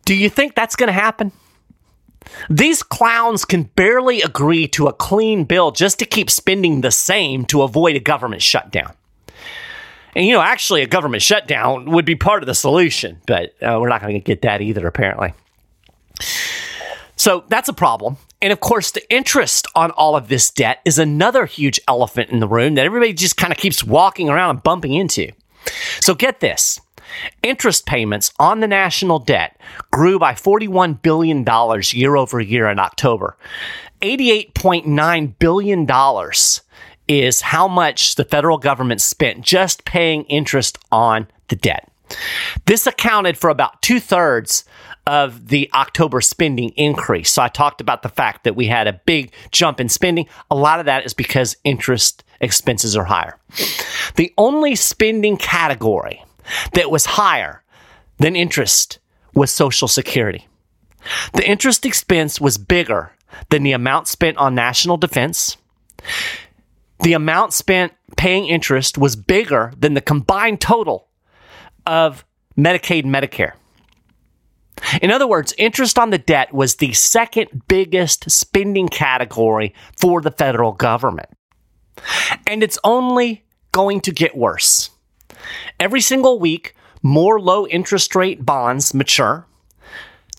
Do 0.05 0.15
you 0.15 0.29
think 0.29 0.55
that's 0.55 0.77
going 0.77 0.89
to 0.89 0.93
happen? 0.93 1.33
These 2.51 2.83
clowns 2.83 3.45
can 3.45 3.65
barely 3.65 4.23
agree 4.23 4.69
to 4.69 4.87
a 4.87 4.93
clean 4.93 5.45
bill 5.45 5.71
just 5.71 5.99
to 5.99 6.05
keep 6.05 6.31
spending 6.31 6.81
the 6.81 6.91
same 6.91 7.45
to 7.47 7.63
avoid 7.63 7.97
a 7.97 8.01
government 8.01 8.43
shutdown. 8.43 8.95
And 10.15 10.27
you 10.27 10.33
know, 10.33 10.41
actually, 10.41 10.83
a 10.83 10.87
government 10.87 11.23
shutdown 11.23 11.91
would 11.91 12.05
be 12.05 12.17
part 12.17 12.43
of 12.43 12.47
the 12.47 12.55
solution, 12.55 13.21
but 13.27 13.55
uh, 13.63 13.79
we're 13.81 13.89
not 13.89 14.01
going 14.01 14.15
to 14.15 14.21
get 14.21 14.43
that 14.43 14.61
either, 14.61 14.87
apparently. 14.87 15.33
So 17.17 17.45
that's 17.49 17.69
a 17.69 17.73
problem. 17.73 18.17
And 18.41 18.53
of 18.53 18.61
course, 18.61 18.93
the 18.93 19.09
interest 19.13 19.67
on 19.75 19.91
all 19.93 20.17
of 20.17 20.29
this 20.29 20.51
debt 20.51 20.81
is 20.85 20.99
another 20.99 21.47
huge 21.47 21.81
elephant 21.89 22.31
in 22.31 22.39
the 22.39 22.49
room 22.49 22.77
that 22.77 22.87
everybody 22.87 23.13
just 23.13 23.37
kind 23.37 23.53
of 23.53 23.59
keeps 23.59 23.83
walking 23.83 24.29
around 24.29 24.51
and 24.51 24.63
bumping 24.63 24.95
into. 24.95 25.33
So 26.01 26.15
get 26.15 26.41
this 26.41 26.81
Interest 27.43 27.87
payments 27.87 28.33
on 28.39 28.61
the 28.61 28.69
national 28.69 29.19
debt 29.19 29.59
grew 29.91 30.19
by 30.19 30.33
$41 30.33 31.01
billion 31.03 31.45
year 31.93 32.17
over 32.17 32.41
year 32.41 32.69
in 32.69 32.79
October. 32.79 33.37
$88.9 34.03 35.39
billion 35.39 35.87
is 37.09 37.41
how 37.41 37.67
much 37.67 38.15
the 38.15 38.25
federal 38.25 38.59
government 38.59 39.01
spent 39.01 39.43
just 39.43 39.85
paying 39.85 40.25
interest 40.25 40.79
on 40.93 41.27
the 41.49 41.57
debt. 41.57 41.91
This 42.67 42.87
accounted 42.87 43.37
for 43.37 43.51
about 43.51 43.83
two 43.83 44.01
thirds 44.01 44.65
of 45.07 45.49
the 45.49 45.71
October 45.75 46.21
spending 46.21 46.71
increase. 46.71 47.31
So 47.31 47.43
I 47.43 47.49
talked 47.49 47.81
about 47.81 48.03
the 48.03 48.09
fact 48.09 48.45
that 48.45 48.57
we 48.57 48.67
had 48.67 48.87
a 48.87 48.93
big 48.93 49.33
jump 49.51 49.81
in 49.81 49.89
spending. 49.89 50.27
A 50.51 50.55
lot 50.55 50.81
of 50.81 50.87
that 50.87 51.07
is 51.07 51.15
because 51.15 51.57
interest 51.65 52.25
expenses 52.41 52.97
are 52.97 53.05
higher. 53.05 53.39
The 54.17 54.33
only 54.37 54.75
spending 54.75 55.37
category 55.37 56.23
that 56.75 56.91
was 56.91 57.07
higher 57.07 57.63
than 58.19 58.37
interest 58.37 58.99
was 59.35 59.51
Social 59.51 59.89
Security. 59.89 60.47
The 61.35 61.49
interest 61.49 61.87
expense 61.87 62.41
was 62.41 62.59
bigger 62.59 63.13
than 63.51 63.63
the 63.63 63.73
amount 63.73 64.09
spent 64.09 64.37
on 64.39 64.55
national 64.55 64.97
defense, 64.97 65.57
the 67.01 67.13
amount 67.13 67.53
spent 67.53 67.93
paying 68.17 68.47
interest 68.47 68.99
was 68.99 69.17
bigger 69.17 69.73
than 69.79 69.95
the 69.95 70.01
combined 70.01 70.61
total 70.61 71.09
of 71.87 72.25
Medicaid 72.57 73.05
and 73.05 73.15
Medicare. 73.15 73.53
In 75.03 75.11
other 75.11 75.27
words, 75.27 75.55
interest 75.59 75.99
on 75.99 76.11
the 76.11 76.19
debt 76.19 76.53
was 76.53 76.77
the 76.77 76.93
second 76.93 77.63
biggest 77.69 78.31
spending 78.31 78.89
category 78.89 79.75
for 79.97 80.21
the 80.21 80.31
federal 80.31 80.73
government. 80.73 81.29
And 82.47 82.63
it's 82.63 82.79
only 82.85 83.45
going 83.73 84.01
to 84.03 84.13
get 84.13 84.37
worse. 84.37 84.91
Every 85.79 86.01
single 86.01 86.39
week, 86.39 86.75
more 87.03 87.41
low 87.41 87.67
interest 87.67 88.15
rate 88.15 88.45
bonds 88.45 88.95
mature. 88.95 89.47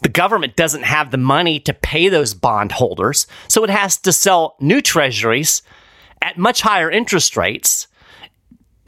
The 0.02 0.10
government 0.10 0.56
doesn't 0.56 0.84
have 0.84 1.12
the 1.12 1.18
money 1.18 1.60
to 1.62 1.74
pay 1.74 2.08
those 2.08 2.34
bondholders, 2.34 3.28
so 3.48 3.64
it 3.64 3.70
has 3.70 3.98
to 4.00 4.14
sell 4.14 4.56
new 4.60 4.82
treasuries 4.82 5.62
at 6.22 6.38
much 6.38 6.62
higher 6.62 6.90
interest 6.90 7.36
rates 7.36 7.88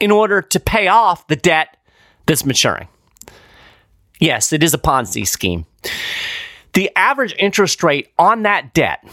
in 0.00 0.10
order 0.10 0.42
to 0.42 0.60
pay 0.60 0.88
off 0.88 1.26
the 1.26 1.36
debt 1.36 1.76
that's 2.26 2.44
maturing. 2.44 2.88
Yes, 4.20 4.52
it 4.52 4.62
is 4.62 4.74
a 4.74 4.78
Ponzi 4.78 5.26
scheme. 5.26 5.66
The 6.74 6.90
average 6.96 7.34
interest 7.38 7.82
rate 7.82 8.08
on 8.18 8.42
that 8.42 8.72
debt, 8.72 9.04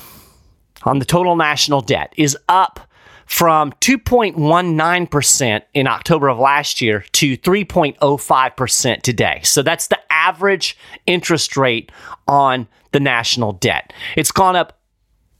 on 0.83 0.99
the 0.99 1.05
total 1.05 1.35
national 1.35 1.81
debt, 1.81 2.13
is 2.15 2.37
up 2.47 2.88
from 3.29 3.71
2.19% 3.73 5.61
in 5.75 5.87
October 5.87 6.29
of 6.29 6.39
last 6.39 6.81
year 6.81 7.05
to 7.11 7.37
3.05% 7.37 9.01
today. 9.03 9.39
So 9.43 9.61
that's 9.61 9.85
the 9.87 9.99
average 10.11 10.75
interest 11.05 11.55
rate 11.55 11.91
on 12.27 12.67
the 12.91 12.99
national 12.99 13.53
debt. 13.53 13.93
It's 14.17 14.31
gone 14.31 14.55
up 14.55 14.79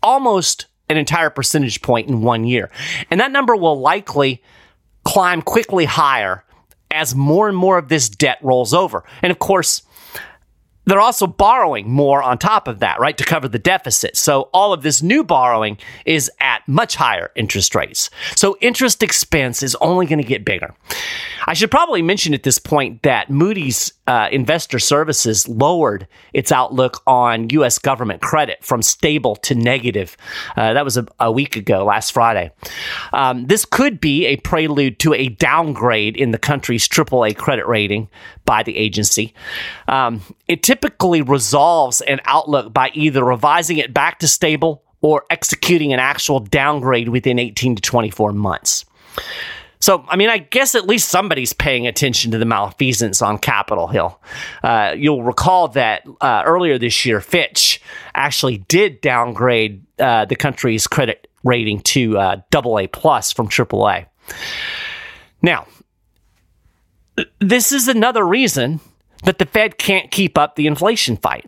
almost 0.03 0.67
an 0.87 0.97
entire 0.97 1.31
percentage 1.31 1.81
point 1.81 2.07
in 2.07 2.21
one 2.21 2.43
year. 2.43 2.69
And 3.09 3.19
that 3.19 3.31
number 3.31 3.55
will 3.55 3.79
likely 3.79 4.43
climb 5.03 5.41
quickly 5.41 5.85
higher 5.85 6.45
as 6.91 7.15
more 7.15 7.47
and 7.47 7.57
more 7.57 7.79
of 7.79 7.89
this 7.89 8.07
debt 8.07 8.37
rolls 8.43 8.71
over. 8.71 9.03
And 9.23 9.31
of 9.31 9.39
course, 9.39 9.81
they're 10.89 10.99
also 10.99 11.27
borrowing 11.27 11.89
more 11.89 12.21
on 12.21 12.37
top 12.37 12.67
of 12.67 12.79
that, 12.79 12.99
right, 12.99 13.17
to 13.17 13.23
cover 13.23 13.47
the 13.47 13.59
deficit. 13.59 14.17
So 14.17 14.49
all 14.53 14.73
of 14.73 14.81
this 14.81 15.01
new 15.01 15.23
borrowing 15.23 15.77
is 16.05 16.31
at 16.39 16.67
much 16.67 16.95
higher 16.95 17.31
interest 17.35 17.75
rates. 17.75 18.09
So 18.35 18.57
interest 18.61 19.03
expense 19.03 19.63
is 19.63 19.75
only 19.75 20.05
going 20.05 20.21
to 20.21 20.27
get 20.27 20.45
bigger. 20.45 20.73
I 21.47 21.53
should 21.53 21.71
probably 21.71 22.01
mention 22.01 22.33
at 22.33 22.43
this 22.43 22.59
point 22.59 23.03
that 23.03 23.29
Moody's 23.29 23.93
uh, 24.07 24.27
Investor 24.31 24.79
Services 24.79 25.47
lowered 25.47 26.07
its 26.33 26.51
outlook 26.51 27.01
on 27.05 27.49
U.S. 27.51 27.77
government 27.77 28.21
credit 28.21 28.63
from 28.63 28.81
stable 28.81 29.35
to 29.37 29.55
negative. 29.55 30.17
Uh, 30.57 30.73
that 30.73 30.83
was 30.83 30.97
a, 30.97 31.05
a, 31.19 31.31
week 31.31 31.55
ago, 31.55 31.85
last 31.85 32.11
Friday. 32.11 32.51
Um, 33.13 33.45
this 33.45 33.65
could 33.65 34.01
be 34.01 34.25
a 34.25 34.37
prelude 34.37 34.99
to 34.99 35.13
a 35.13 35.29
downgrade 35.29 36.17
in 36.17 36.31
the 36.31 36.39
country's 36.39 36.87
AAA 36.87 37.37
credit 37.37 37.67
rating 37.67 38.09
by 38.45 38.63
the 38.63 38.75
agency. 38.77 39.33
Um, 39.87 40.21
it 40.47 40.63
typically 40.63 40.78
resolves 41.21 42.01
an 42.01 42.19
outlook 42.25 42.73
by 42.73 42.91
either 42.93 43.23
revising 43.23 43.77
it 43.77 43.93
back 43.93 44.19
to 44.19 44.27
stable 44.27 44.83
or 45.01 45.23
executing 45.29 45.93
an 45.93 45.99
actual 45.99 46.39
downgrade 46.39 47.09
within 47.09 47.39
18 47.39 47.75
to 47.75 47.81
24 47.81 48.33
months. 48.33 48.85
So, 49.81 50.03
I 50.09 50.17
mean, 50.17 50.29
I 50.29 50.39
guess 50.39 50.75
at 50.75 50.87
least 50.87 51.07
somebody's 51.07 51.53
paying 51.53 51.87
attention 51.87 52.31
to 52.31 52.37
the 52.37 52.45
malfeasance 52.45 53.21
on 53.21 53.37
Capitol 53.37 53.87
Hill. 53.87 54.19
Uh, 54.61 54.93
you'll 54.97 55.23
recall 55.23 55.69
that 55.69 56.03
uh, 56.19 56.43
earlier 56.45 56.77
this 56.77 57.05
year, 57.05 57.21
Fitch 57.21 57.81
actually 58.13 58.57
did 58.57 58.99
downgrade 58.99 59.85
uh, 59.97 60.25
the 60.25 60.35
country's 60.35 60.85
credit 60.85 61.27
rating 61.45 61.79
to 61.81 62.17
AA 62.17 62.33
uh, 62.33 62.87
plus 62.91 63.31
from 63.31 63.47
AAA. 63.47 64.05
Now, 65.41 65.65
this 67.39 67.71
is 67.71 67.87
another 67.87 68.25
reason 68.25 68.81
that 69.23 69.39
the 69.39 69.45
Fed 69.45 69.77
can't 69.77 70.11
keep 70.11 70.37
up 70.37 70.55
the 70.55 70.67
inflation 70.67 71.17
fight, 71.17 71.45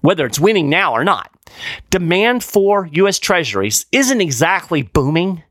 whether 0.00 0.26
it's 0.26 0.40
winning 0.40 0.68
now 0.68 0.92
or 0.92 1.04
not. 1.04 1.30
Demand 1.90 2.42
for 2.42 2.88
U.S. 2.92 3.18
treasuries 3.18 3.86
isn't 3.92 4.20
exactly 4.20 4.82
booming, 4.82 5.42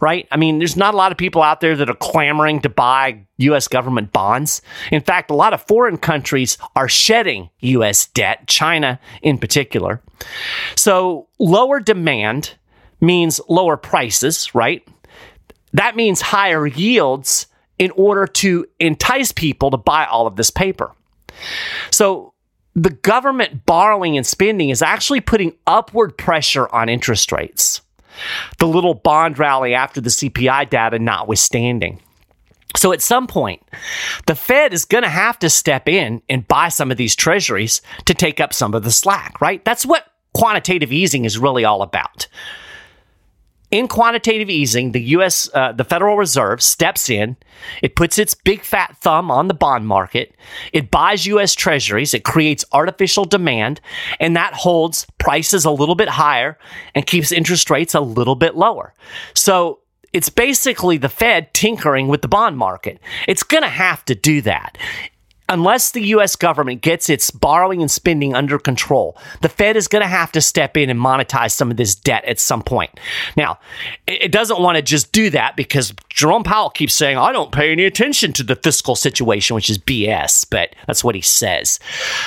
right? 0.00 0.28
I 0.30 0.36
mean, 0.36 0.58
there's 0.58 0.76
not 0.76 0.94
a 0.94 0.96
lot 0.96 1.12
of 1.12 1.18
people 1.18 1.42
out 1.42 1.60
there 1.60 1.76
that 1.76 1.90
are 1.90 1.96
clamoring 1.96 2.60
to 2.60 2.68
buy 2.68 3.26
U.S. 3.38 3.68
government 3.68 4.12
bonds. 4.12 4.62
In 4.92 5.02
fact, 5.02 5.30
a 5.30 5.34
lot 5.34 5.54
of 5.54 5.62
foreign 5.62 5.98
countries 5.98 6.58
are 6.76 6.88
shedding 6.88 7.50
U.S. 7.60 8.06
debt, 8.06 8.46
China 8.46 9.00
in 9.22 9.38
particular. 9.38 10.02
So, 10.76 11.28
lower 11.38 11.80
demand 11.80 12.54
means 13.00 13.40
lower 13.48 13.76
prices, 13.76 14.54
right? 14.54 14.86
That 15.72 15.96
means 15.96 16.20
higher 16.20 16.66
yields 16.66 17.46
in 17.78 17.90
order 17.92 18.26
to 18.26 18.66
entice 18.80 19.32
people 19.32 19.70
to 19.70 19.76
buy 19.76 20.04
all 20.06 20.26
of 20.26 20.36
this 20.36 20.50
paper. 20.50 20.92
So 21.90 22.34
the 22.74 22.90
government 22.90 23.66
borrowing 23.66 24.16
and 24.16 24.26
spending 24.26 24.70
is 24.70 24.82
actually 24.82 25.20
putting 25.20 25.54
upward 25.66 26.16
pressure 26.16 26.68
on 26.74 26.88
interest 26.88 27.32
rates. 27.32 27.82
The 28.58 28.66
little 28.66 28.94
bond 28.94 29.38
rally 29.38 29.74
after 29.74 30.00
the 30.00 30.10
CPI 30.10 30.70
data 30.70 30.98
notwithstanding. 30.98 32.00
So 32.76 32.92
at 32.92 33.02
some 33.02 33.26
point, 33.26 33.62
the 34.26 34.34
Fed 34.34 34.72
is 34.72 34.84
going 34.84 35.02
to 35.02 35.08
have 35.08 35.38
to 35.40 35.50
step 35.50 35.88
in 35.88 36.22
and 36.28 36.46
buy 36.46 36.68
some 36.68 36.90
of 36.90 36.96
these 36.96 37.16
treasuries 37.16 37.80
to 38.04 38.14
take 38.14 38.40
up 38.40 38.52
some 38.52 38.74
of 38.74 38.84
the 38.84 38.90
slack, 38.90 39.40
right? 39.40 39.64
That's 39.64 39.86
what 39.86 40.06
quantitative 40.34 40.92
easing 40.92 41.24
is 41.24 41.38
really 41.38 41.64
all 41.64 41.82
about. 41.82 42.28
In 43.70 43.86
quantitative 43.86 44.48
easing, 44.48 44.92
the 44.92 45.02
U.S. 45.02 45.50
Uh, 45.52 45.72
the 45.72 45.84
Federal 45.84 46.16
Reserve 46.16 46.62
steps 46.62 47.10
in. 47.10 47.36
It 47.82 47.96
puts 47.96 48.18
its 48.18 48.34
big 48.34 48.62
fat 48.62 48.96
thumb 48.98 49.30
on 49.30 49.48
the 49.48 49.54
bond 49.54 49.86
market. 49.86 50.34
It 50.72 50.90
buys 50.90 51.26
U.S. 51.26 51.54
Treasuries. 51.54 52.14
It 52.14 52.24
creates 52.24 52.64
artificial 52.72 53.26
demand, 53.26 53.80
and 54.20 54.34
that 54.36 54.54
holds 54.54 55.06
prices 55.18 55.66
a 55.66 55.70
little 55.70 55.94
bit 55.94 56.08
higher 56.08 56.58
and 56.94 57.06
keeps 57.06 57.30
interest 57.30 57.68
rates 57.68 57.94
a 57.94 58.00
little 58.00 58.36
bit 58.36 58.56
lower. 58.56 58.94
So 59.34 59.80
it's 60.14 60.30
basically 60.30 60.96
the 60.96 61.10
Fed 61.10 61.52
tinkering 61.52 62.08
with 62.08 62.22
the 62.22 62.28
bond 62.28 62.56
market. 62.56 62.98
It's 63.26 63.42
going 63.42 63.64
to 63.64 63.68
have 63.68 64.02
to 64.06 64.14
do 64.14 64.40
that 64.42 64.78
unless 65.48 65.92
the 65.92 66.02
US 66.08 66.36
government 66.36 66.82
gets 66.82 67.08
its 67.08 67.30
borrowing 67.30 67.80
and 67.80 67.90
spending 67.90 68.34
under 68.34 68.58
control, 68.58 69.16
the 69.40 69.48
Fed 69.48 69.76
is 69.76 69.88
going 69.88 70.02
to 70.02 70.08
have 70.08 70.32
to 70.32 70.40
step 70.40 70.76
in 70.76 70.90
and 70.90 71.00
monetize 71.00 71.52
some 71.52 71.70
of 71.70 71.76
this 71.76 71.94
debt 71.94 72.24
at 72.24 72.38
some 72.38 72.62
point. 72.62 72.98
Now, 73.36 73.58
it 74.06 74.32
doesn't 74.32 74.60
want 74.60 74.76
to 74.76 74.82
just 74.82 75.12
do 75.12 75.30
that 75.30 75.56
because 75.56 75.92
Jerome 76.18 76.42
Powell 76.42 76.70
keeps 76.70 76.96
saying, 76.96 77.16
I 77.16 77.30
don't 77.30 77.52
pay 77.52 77.70
any 77.70 77.84
attention 77.84 78.32
to 78.32 78.42
the 78.42 78.56
fiscal 78.56 78.96
situation, 78.96 79.54
which 79.54 79.70
is 79.70 79.78
BS, 79.78 80.44
but 80.50 80.74
that's 80.88 81.04
what 81.04 81.14
he 81.14 81.20
says. 81.20 81.78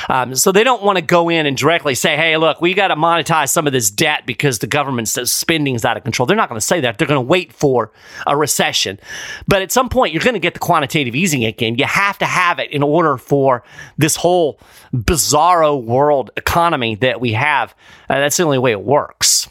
Um, 0.07 0.33
so 0.33 0.53
they 0.53 0.63
don't 0.63 0.81
want 0.81 0.95
to 0.95 1.01
go 1.01 1.27
in 1.27 1.45
and 1.45 1.57
directly 1.57 1.93
say, 1.93 2.15
hey, 2.15 2.37
look, 2.37 2.61
we 2.61 2.73
got 2.73 2.87
to 2.87 2.95
monetize 2.95 3.49
some 3.49 3.67
of 3.67 3.73
this 3.73 3.91
debt 3.91 4.25
because 4.25 4.59
the 4.59 4.67
government's 4.67 5.11
spending 5.29 5.75
is 5.75 5.83
out 5.83 5.97
of 5.97 6.05
control. 6.05 6.25
They're 6.25 6.37
not 6.37 6.47
going 6.47 6.57
to 6.57 6.65
say 6.65 6.79
that. 6.79 6.99
They're 6.99 7.07
going 7.07 7.17
to 7.17 7.29
wait 7.29 7.51
for 7.51 7.91
a 8.25 8.37
recession. 8.37 8.97
But 9.45 9.61
at 9.61 9.73
some 9.73 9.89
point, 9.89 10.13
you're 10.13 10.23
going 10.23 10.35
to 10.35 10.39
get 10.39 10.53
the 10.53 10.61
quantitative 10.61 11.13
easing 11.13 11.43
again. 11.43 11.75
You 11.75 11.83
have 11.83 12.17
to 12.19 12.25
have 12.25 12.59
it 12.59 12.71
in 12.71 12.83
order 12.83 13.17
for 13.17 13.61
this 13.97 14.15
whole 14.15 14.57
bizarro 14.95 15.83
world 15.83 16.31
economy 16.37 16.95
that 16.95 17.19
we 17.19 17.33
have. 17.33 17.75
Uh, 18.09 18.19
that's 18.19 18.37
the 18.37 18.43
only 18.43 18.57
way 18.57 18.71
it 18.71 18.83
works. 18.83 19.49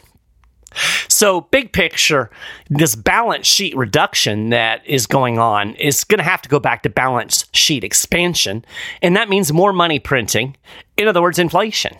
So, 1.20 1.42
big 1.42 1.74
picture, 1.74 2.30
this 2.70 2.96
balance 2.96 3.46
sheet 3.46 3.76
reduction 3.76 4.48
that 4.48 4.80
is 4.86 5.06
going 5.06 5.38
on 5.38 5.74
is 5.74 6.02
going 6.02 6.16
to 6.16 6.24
have 6.24 6.40
to 6.40 6.48
go 6.48 6.58
back 6.58 6.82
to 6.84 6.88
balance 6.88 7.44
sheet 7.52 7.84
expansion. 7.84 8.64
And 9.02 9.14
that 9.16 9.28
means 9.28 9.52
more 9.52 9.74
money 9.74 9.98
printing. 9.98 10.56
In 10.96 11.08
other 11.08 11.20
words, 11.20 11.38
inflation. 11.38 11.94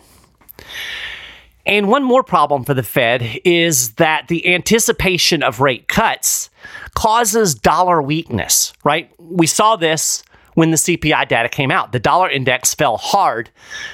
And 1.67 1.87
one 1.87 2.03
more 2.03 2.23
problem 2.23 2.63
for 2.63 2.73
the 2.73 2.81
Fed 2.81 3.41
is 3.45 3.91
that 3.97 4.27
the 4.27 4.55
anticipation 4.55 5.43
of 5.43 5.59
rate 5.59 5.87
cuts 5.87 6.49
causes 6.95 7.53
dollar 7.53 8.01
weakness, 8.01 8.73
right? 8.83 9.11
We 9.19 9.45
saw 9.45 9.75
this 9.75 10.23
when 10.55 10.71
the 10.71 10.77
CPI 10.77 11.27
data 11.27 11.47
came 11.47 11.69
out. 11.69 11.91
The 11.91 11.99
dollar 11.99 12.27
index 12.27 12.73
fell 12.73 12.97
hard 12.97 13.51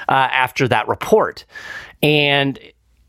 uh, 0.08 0.14
after 0.14 0.70
that 0.70 0.88
report. 0.88 1.44
And 2.02 2.58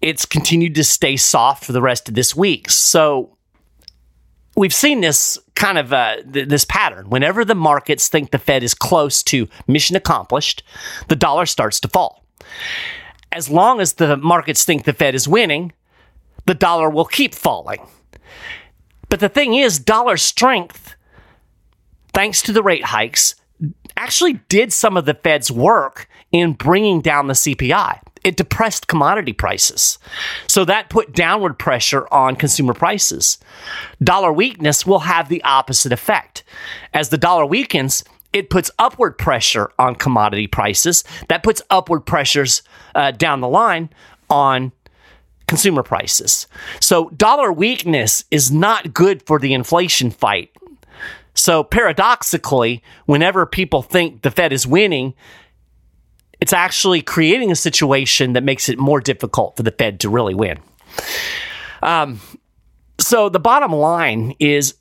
it's 0.01 0.25
continued 0.25 0.75
to 0.77 0.85
stay 0.85 1.17
soft 1.17 1.65
for 1.65 1.73
the 1.73 1.83
rest 1.83 2.09
of 2.09 2.15
this 2.15 2.35
week. 2.35 2.71
So 2.71 3.37
we've 4.57 4.75
seen 4.75 5.01
this 5.01 5.39
kind 5.55 5.79
of 5.79 5.93
uh, 5.93 6.23
th- 6.23 6.49
this 6.49 6.65
pattern. 6.65 7.11
Whenever 7.11 7.45
the 7.45 7.55
markets 7.55 8.09
think 8.09 8.31
the 8.31 8.39
Fed 8.39 8.63
is 8.63 8.75
close 8.75 9.23
to 9.25 9.49
mission 9.67 9.97
accomplished, 9.97 10.63
the 11.09 11.17
dollar 11.17 11.47
starts 11.47 11.81
to 11.81 11.89
fall. 11.89 12.25
As 13.33 13.51
long 13.51 13.81
as 13.81 13.95
the 13.95 14.17
markets 14.17 14.65
think 14.65 14.85
the 14.85 14.93
Fed 14.93 15.15
is 15.15 15.29
winning, 15.29 15.73
the 16.47 16.55
dollar 16.55 16.89
will 16.89 17.05
keep 17.05 17.35
falling. 17.35 17.87
But 19.09 19.21
the 19.21 19.29
thing 19.29 19.55
is, 19.55 19.79
dollar 19.79 20.17
strength, 20.17 20.95
thanks 22.13 22.43
to 22.43 22.53
the 22.53 22.63
rate 22.63 22.85
hikes, 22.85 23.35
actually 23.97 24.35
did 24.49 24.73
some 24.73 24.97
of 24.97 25.05
the 25.05 25.15
Fed's 25.15 25.51
work 25.51 26.09
in 26.31 26.53
bringing 26.53 27.01
down 27.01 27.27
the 27.27 27.35
CPI. 27.35 28.01
It 28.29 28.37
depressed 28.37 28.89
commodity 28.89 29.33
prices. 29.33 29.99
So 30.47 30.67
that 30.67 30.91
put 30.91 31.15
downward 31.15 31.59
pressure 31.59 32.07
on 32.13 32.37
consumer 32.37 32.75
prices. 32.75 33.39
Dollar 34.03 34.31
weakness 34.31 34.87
will 34.87 34.99
have 35.01 35.31
the 35.31 35.43
opposite 35.45 35.93
effect. 35.93 36.45
As 36.93 37.09
the 37.09 37.17
dollar 37.17 37.47
weakens, 37.47 38.05
it 38.35 38.51
puts 38.51 38.71
upward 38.79 39.17
pressure 39.17 39.73
on 39.79 39.95
commodity 39.95 40.47
prices. 40.47 41.05
That 41.29 41.43
puts 41.43 41.63
upward 41.71 42.05
pressures 42.05 42.63
uh, 42.95 43.13
down 43.13 43.41
the 43.41 43.49
line 43.49 43.89
on 44.29 44.73
consumer 45.47 45.83
prices. 45.83 46.47
So 46.81 47.09
dollar 47.17 47.51
weakness 47.51 48.25
is 48.31 48.53
not 48.53 48.93
good 48.93 49.23
for 49.23 49.39
the 49.39 49.55
inflation 49.55 50.11
fight. 50.11 50.51
So 51.33 51.65
paradoxically, 51.65 52.83
whenever 53.07 53.47
people 53.47 53.81
think 53.81 54.21
the 54.21 54.31
Fed 54.31 54.53
is 54.53 54.67
winning, 54.67 55.15
it's 56.41 56.53
actually 56.53 57.03
creating 57.03 57.51
a 57.51 57.57
situation 57.57 58.35
that 58.35 58.45
makes 58.45 58.69
it 58.69 58.79
more 58.79 59.01
difficult 59.01 59.57
for 59.57 59.63
the 59.63 59.71
Fed 59.73 60.01
to 60.01 60.09
really 60.09 60.35
win. 60.35 60.59
Um, 61.83 62.21
so 62.99 63.29
the 63.29 63.41
bottom 63.41 63.73
line 63.73 64.35
is 64.39 64.75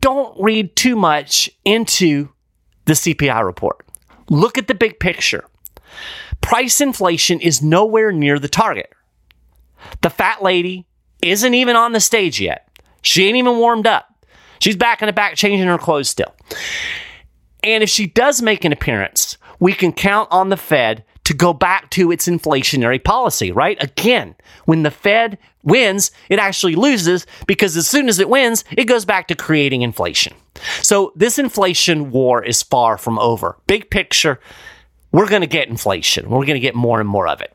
don't 0.00 0.40
read 0.40 0.76
too 0.76 0.96
much 0.96 1.50
into 1.64 2.28
the 2.86 2.94
CPI 2.94 3.44
report. 3.44 3.86
Look 4.30 4.56
at 4.58 4.68
the 4.68 4.74
big 4.74 4.98
picture. 4.98 5.44
Price 6.40 6.80
inflation 6.80 7.40
is 7.40 7.62
nowhere 7.62 8.12
near 8.12 8.38
the 8.38 8.48
target. 8.48 8.92
The 10.00 10.10
fat 10.10 10.42
lady 10.42 10.86
isn't 11.22 11.54
even 11.54 11.76
on 11.76 11.92
the 11.92 12.00
stage 12.00 12.40
yet. 12.40 12.68
She 13.02 13.26
ain't 13.26 13.36
even 13.36 13.58
warmed 13.58 13.86
up. 13.86 14.08
She's 14.60 14.76
back 14.76 15.02
in 15.02 15.06
the 15.06 15.12
back 15.12 15.34
changing 15.36 15.66
her 15.66 15.78
clothes 15.78 16.08
still. 16.08 16.34
And 17.62 17.82
if 17.82 17.90
she 17.90 18.06
does 18.06 18.42
make 18.42 18.64
an 18.64 18.72
appearance, 18.72 19.36
we 19.64 19.72
can 19.72 19.94
count 19.94 20.28
on 20.30 20.50
the 20.50 20.58
Fed 20.58 21.04
to 21.24 21.32
go 21.32 21.54
back 21.54 21.88
to 21.88 22.12
its 22.12 22.28
inflationary 22.28 23.02
policy, 23.02 23.50
right? 23.50 23.82
Again, 23.82 24.34
when 24.66 24.82
the 24.82 24.90
Fed 24.90 25.38
wins, 25.62 26.10
it 26.28 26.38
actually 26.38 26.74
loses 26.74 27.26
because 27.46 27.74
as 27.74 27.88
soon 27.88 28.10
as 28.10 28.18
it 28.18 28.28
wins, 28.28 28.62
it 28.76 28.84
goes 28.84 29.06
back 29.06 29.26
to 29.28 29.34
creating 29.34 29.80
inflation. 29.80 30.34
So 30.82 31.14
this 31.16 31.38
inflation 31.38 32.10
war 32.10 32.44
is 32.44 32.62
far 32.62 32.98
from 32.98 33.18
over. 33.18 33.56
Big 33.66 33.88
picture, 33.88 34.38
we're 35.12 35.30
going 35.30 35.40
to 35.40 35.46
get 35.46 35.68
inflation. 35.68 36.28
We're 36.28 36.44
going 36.44 36.56
to 36.56 36.60
get 36.60 36.74
more 36.74 37.00
and 37.00 37.08
more 37.08 37.26
of 37.26 37.40
it. 37.40 37.54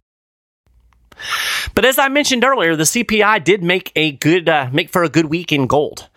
But 1.75 1.85
as 1.85 1.97
I 1.97 2.07
mentioned 2.07 2.43
earlier, 2.43 2.75
the 2.75 2.83
CPI 2.83 3.43
did 3.43 3.63
make 3.63 3.91
a 3.95 4.13
good 4.13 4.49
uh, 4.49 4.69
make 4.71 4.89
for 4.89 5.03
a 5.03 5.09
good 5.09 5.25
week 5.25 5.51
in 5.51 5.67
gold, 5.67 6.07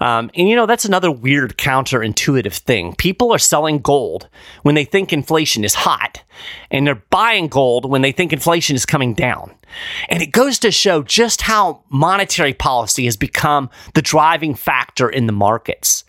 um, 0.00 0.30
and 0.34 0.48
you 0.48 0.56
know 0.56 0.66
that's 0.66 0.84
another 0.84 1.10
weird 1.10 1.56
counterintuitive 1.56 2.54
thing. 2.54 2.94
People 2.96 3.32
are 3.32 3.38
selling 3.38 3.78
gold 3.78 4.28
when 4.62 4.74
they 4.74 4.84
think 4.84 5.12
inflation 5.12 5.64
is 5.64 5.74
hot, 5.74 6.22
and 6.70 6.86
they're 6.86 7.02
buying 7.10 7.48
gold 7.48 7.88
when 7.88 8.02
they 8.02 8.12
think 8.12 8.32
inflation 8.32 8.76
is 8.76 8.86
coming 8.86 9.14
down. 9.14 9.54
And 10.08 10.22
it 10.22 10.32
goes 10.32 10.58
to 10.60 10.70
show 10.70 11.02
just 11.02 11.42
how 11.42 11.82
monetary 11.88 12.52
policy 12.52 13.06
has 13.06 13.16
become 13.16 13.70
the 13.94 14.02
driving 14.02 14.54
factor 14.54 15.08
in 15.08 15.26
the 15.26 15.32
markets. 15.32 16.04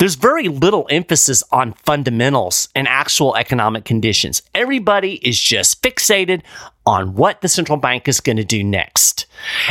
There's 0.00 0.14
very 0.14 0.48
little 0.48 0.86
emphasis 0.88 1.42
on 1.52 1.74
fundamentals 1.74 2.70
and 2.74 2.88
actual 2.88 3.36
economic 3.36 3.84
conditions. 3.84 4.40
Everybody 4.54 5.16
is 5.16 5.38
just 5.38 5.82
fixated 5.82 6.40
on 6.86 7.16
what 7.16 7.42
the 7.42 7.48
central 7.50 7.76
bank 7.76 8.08
is 8.08 8.18
going 8.18 8.38
to 8.38 8.44
do 8.44 8.64
next. 8.64 9.26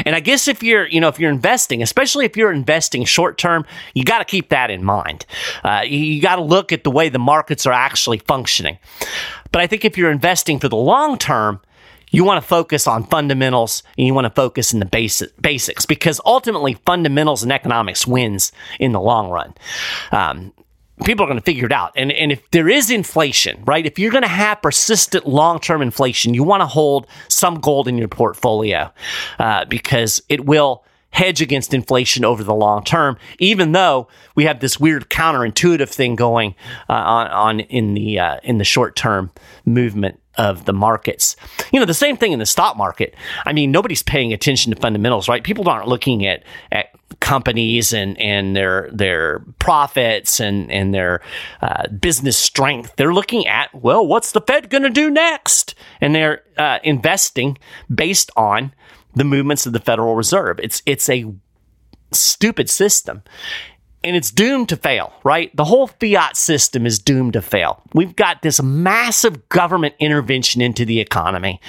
And 0.05 0.15
I 0.15 0.19
guess 0.19 0.47
if 0.47 0.61
you're, 0.61 0.85
you 0.85 1.01
know, 1.01 1.07
if 1.07 1.19
you're 1.19 1.31
investing, 1.31 1.81
especially 1.81 2.25
if 2.25 2.37
you're 2.37 2.53
investing 2.53 3.05
short 3.05 3.39
term, 3.39 3.65
you 3.95 4.03
got 4.03 4.19
to 4.19 4.25
keep 4.25 4.49
that 4.49 4.69
in 4.69 4.83
mind. 4.83 5.25
Uh, 5.63 5.81
you 5.83 6.21
got 6.21 6.35
to 6.35 6.43
look 6.43 6.71
at 6.71 6.83
the 6.83 6.91
way 6.91 7.09
the 7.09 7.17
markets 7.17 7.65
are 7.65 7.73
actually 7.73 8.19
functioning. 8.19 8.77
But 9.51 9.63
I 9.63 9.67
think 9.67 9.83
if 9.83 9.97
you're 9.97 10.11
investing 10.11 10.59
for 10.59 10.69
the 10.69 10.75
long 10.75 11.17
term, 11.17 11.59
you 12.09 12.23
want 12.23 12.41
to 12.41 12.47
focus 12.47 12.87
on 12.87 13.03
fundamentals 13.05 13.83
and 13.97 14.07
you 14.07 14.13
want 14.13 14.25
to 14.25 14.31
focus 14.31 14.73
in 14.73 14.79
the 14.79 14.85
basic, 14.85 15.39
basics 15.41 15.85
because 15.85 16.19
ultimately 16.25 16.75
fundamentals 16.85 17.43
and 17.43 17.51
economics 17.51 18.07
wins 18.07 18.51
in 18.79 18.91
the 18.91 18.99
long 18.99 19.29
run. 19.29 19.53
Um, 20.11 20.53
people 21.05 21.23
are 21.23 21.27
going 21.27 21.39
to 21.39 21.45
figure 21.45 21.65
it 21.65 21.71
out. 21.71 21.91
And, 21.95 22.11
and 22.11 22.31
if 22.31 22.49
there 22.51 22.69
is 22.69 22.91
inflation, 22.91 23.63
right, 23.65 23.85
if 23.85 23.97
you're 23.97 24.11
going 24.11 24.23
to 24.23 24.27
have 24.27 24.61
persistent 24.61 25.27
long 25.27 25.59
term 25.59 25.81
inflation, 25.81 26.33
you 26.33 26.43
want 26.43 26.61
to 26.61 26.67
hold 26.67 27.07
some 27.27 27.59
gold 27.59 27.87
in 27.87 27.97
your 27.97 28.07
portfolio 28.07 28.91
uh, 29.37 29.65
because 29.65 30.21
it 30.29 30.45
will 30.45 30.83
hedge 31.11 31.41
against 31.41 31.73
inflation 31.73 32.23
over 32.23 32.43
the 32.43 32.53
long 32.53 32.83
term, 32.83 33.17
even 33.39 33.71
though 33.71 34.07
we 34.35 34.45
have 34.45 34.59
this 34.59 34.79
weird 34.79 35.09
counterintuitive 35.09 35.89
thing 35.89 36.15
going 36.15 36.53
uh, 36.87 36.93
on, 36.93 37.27
on 37.27 37.59
in 37.61 37.93
the 37.93 38.19
uh, 38.19 38.37
in 38.43 38.57
the 38.57 38.63
short 38.63 38.95
term 38.95 39.31
movement 39.65 40.19
of 40.39 40.63
the 40.63 40.73
markets. 40.73 41.35
You 41.73 41.81
know, 41.81 41.85
the 41.85 41.93
same 41.93 42.15
thing 42.15 42.31
in 42.31 42.39
the 42.39 42.45
stock 42.45 42.77
market. 42.77 43.13
I 43.45 43.51
mean, 43.51 43.71
nobody's 43.71 44.01
paying 44.01 44.31
attention 44.31 44.73
to 44.73 44.79
fundamentals, 44.79 45.27
right? 45.27 45.43
People 45.43 45.69
aren't 45.69 45.89
looking 45.89 46.25
at, 46.25 46.43
at 46.71 46.87
companies 47.19 47.91
and, 47.91 48.17
and 48.21 48.55
their 48.55 48.89
their 48.93 49.39
profits 49.59 50.39
and, 50.39 50.71
and 50.71 50.93
their 50.93 51.21
uh, 51.61 51.89
business 51.89 52.37
strength. 52.37 52.95
They're 52.95 53.13
looking 53.13 53.47
at, 53.47 53.69
well, 53.75 54.07
what's 54.07 54.31
the 54.31 54.41
Fed 54.41 54.69
going 54.69 54.83
to 54.83 54.89
do 54.89 55.09
next? 55.09 55.75
And 55.99 56.15
they're 56.15 56.43
uh, 56.57 56.79
investing 56.83 57.57
based 57.93 58.31
on 58.37 58.73
the 59.13 59.25
movements 59.25 59.65
of 59.65 59.73
the 59.73 59.81
Federal 59.81 60.15
Reserve. 60.15 60.59
It's 60.63 60.81
it's 60.85 61.09
a 61.09 61.25
stupid 62.11 62.69
system 62.69 63.23
and 64.03 64.15
it's 64.15 64.31
doomed 64.31 64.69
to 64.69 64.77
fail, 64.77 65.11
right? 65.23 65.53
The 65.55 65.65
whole 65.65 65.87
fiat 65.87 66.37
system 66.37 66.85
is 66.85 66.99
doomed 66.99 67.33
to 67.33 67.41
fail. 67.41 67.81
We've 67.93 68.15
got 68.15 68.41
this 68.41 68.61
massive 68.61 69.49
government 69.49 69.95
intervention 69.99 70.61
into 70.61 70.85
the 70.85 70.99
economy 70.99 71.59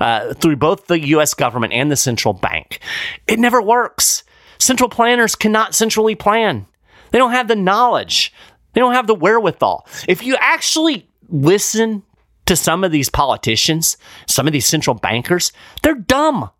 uh, 0.00 0.34
through 0.34 0.56
both 0.56 0.86
the 0.86 1.00
US 1.08 1.34
government 1.34 1.72
and 1.72 1.90
the 1.90 1.96
central 1.96 2.32
bank. 2.32 2.80
It 3.26 3.38
never 3.38 3.60
works. 3.60 4.24
Central 4.58 4.88
planners 4.88 5.34
cannot 5.34 5.74
centrally 5.74 6.14
plan, 6.14 6.66
they 7.10 7.18
don't 7.18 7.32
have 7.32 7.48
the 7.48 7.56
knowledge, 7.56 8.32
they 8.72 8.80
don't 8.80 8.94
have 8.94 9.06
the 9.06 9.14
wherewithal. 9.14 9.86
If 10.08 10.24
you 10.24 10.36
actually 10.40 11.08
listen 11.28 12.02
to 12.46 12.56
some 12.56 12.84
of 12.84 12.92
these 12.92 13.08
politicians, 13.08 13.96
some 14.26 14.46
of 14.46 14.52
these 14.52 14.66
central 14.66 14.94
bankers, 14.94 15.52
they're 15.82 15.94
dumb. 15.94 16.50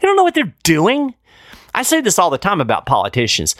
They 0.00 0.06
don't 0.06 0.16
know 0.16 0.22
what 0.24 0.34
they're 0.34 0.54
doing. 0.62 1.14
I 1.74 1.82
say 1.82 2.00
this 2.00 2.18
all 2.18 2.30
the 2.30 2.38
time 2.38 2.60
about 2.60 2.86
politicians. 2.86 3.56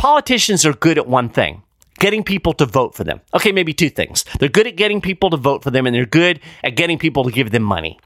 Politicians 0.00 0.64
are 0.64 0.72
good 0.72 0.96
at 0.96 1.06
one 1.06 1.28
thing 1.28 1.62
getting 1.98 2.24
people 2.24 2.54
to 2.54 2.64
vote 2.64 2.94
for 2.94 3.04
them. 3.04 3.20
Okay, 3.34 3.52
maybe 3.52 3.74
two 3.74 3.90
things. 3.90 4.24
They're 4.38 4.48
good 4.48 4.66
at 4.66 4.76
getting 4.76 5.02
people 5.02 5.28
to 5.28 5.36
vote 5.36 5.62
for 5.62 5.70
them, 5.70 5.86
and 5.86 5.94
they're 5.94 6.06
good 6.06 6.40
at 6.64 6.74
getting 6.74 6.98
people 6.98 7.22
to 7.24 7.30
give 7.30 7.50
them 7.50 7.62
money. 7.62 8.00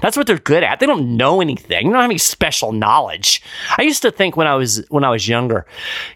That's 0.00 0.16
what 0.16 0.28
they're 0.28 0.38
good 0.38 0.62
at. 0.62 0.78
They 0.78 0.86
don't 0.86 1.16
know 1.16 1.40
anything. 1.40 1.68
They 1.68 1.82
don't 1.82 1.94
have 1.94 2.04
any 2.04 2.18
special 2.18 2.70
knowledge. 2.70 3.42
I 3.76 3.82
used 3.82 4.02
to 4.02 4.12
think 4.12 4.36
when 4.36 4.46
I 4.46 4.54
was 4.54 4.84
when 4.90 5.02
I 5.02 5.10
was 5.10 5.26
younger, 5.26 5.66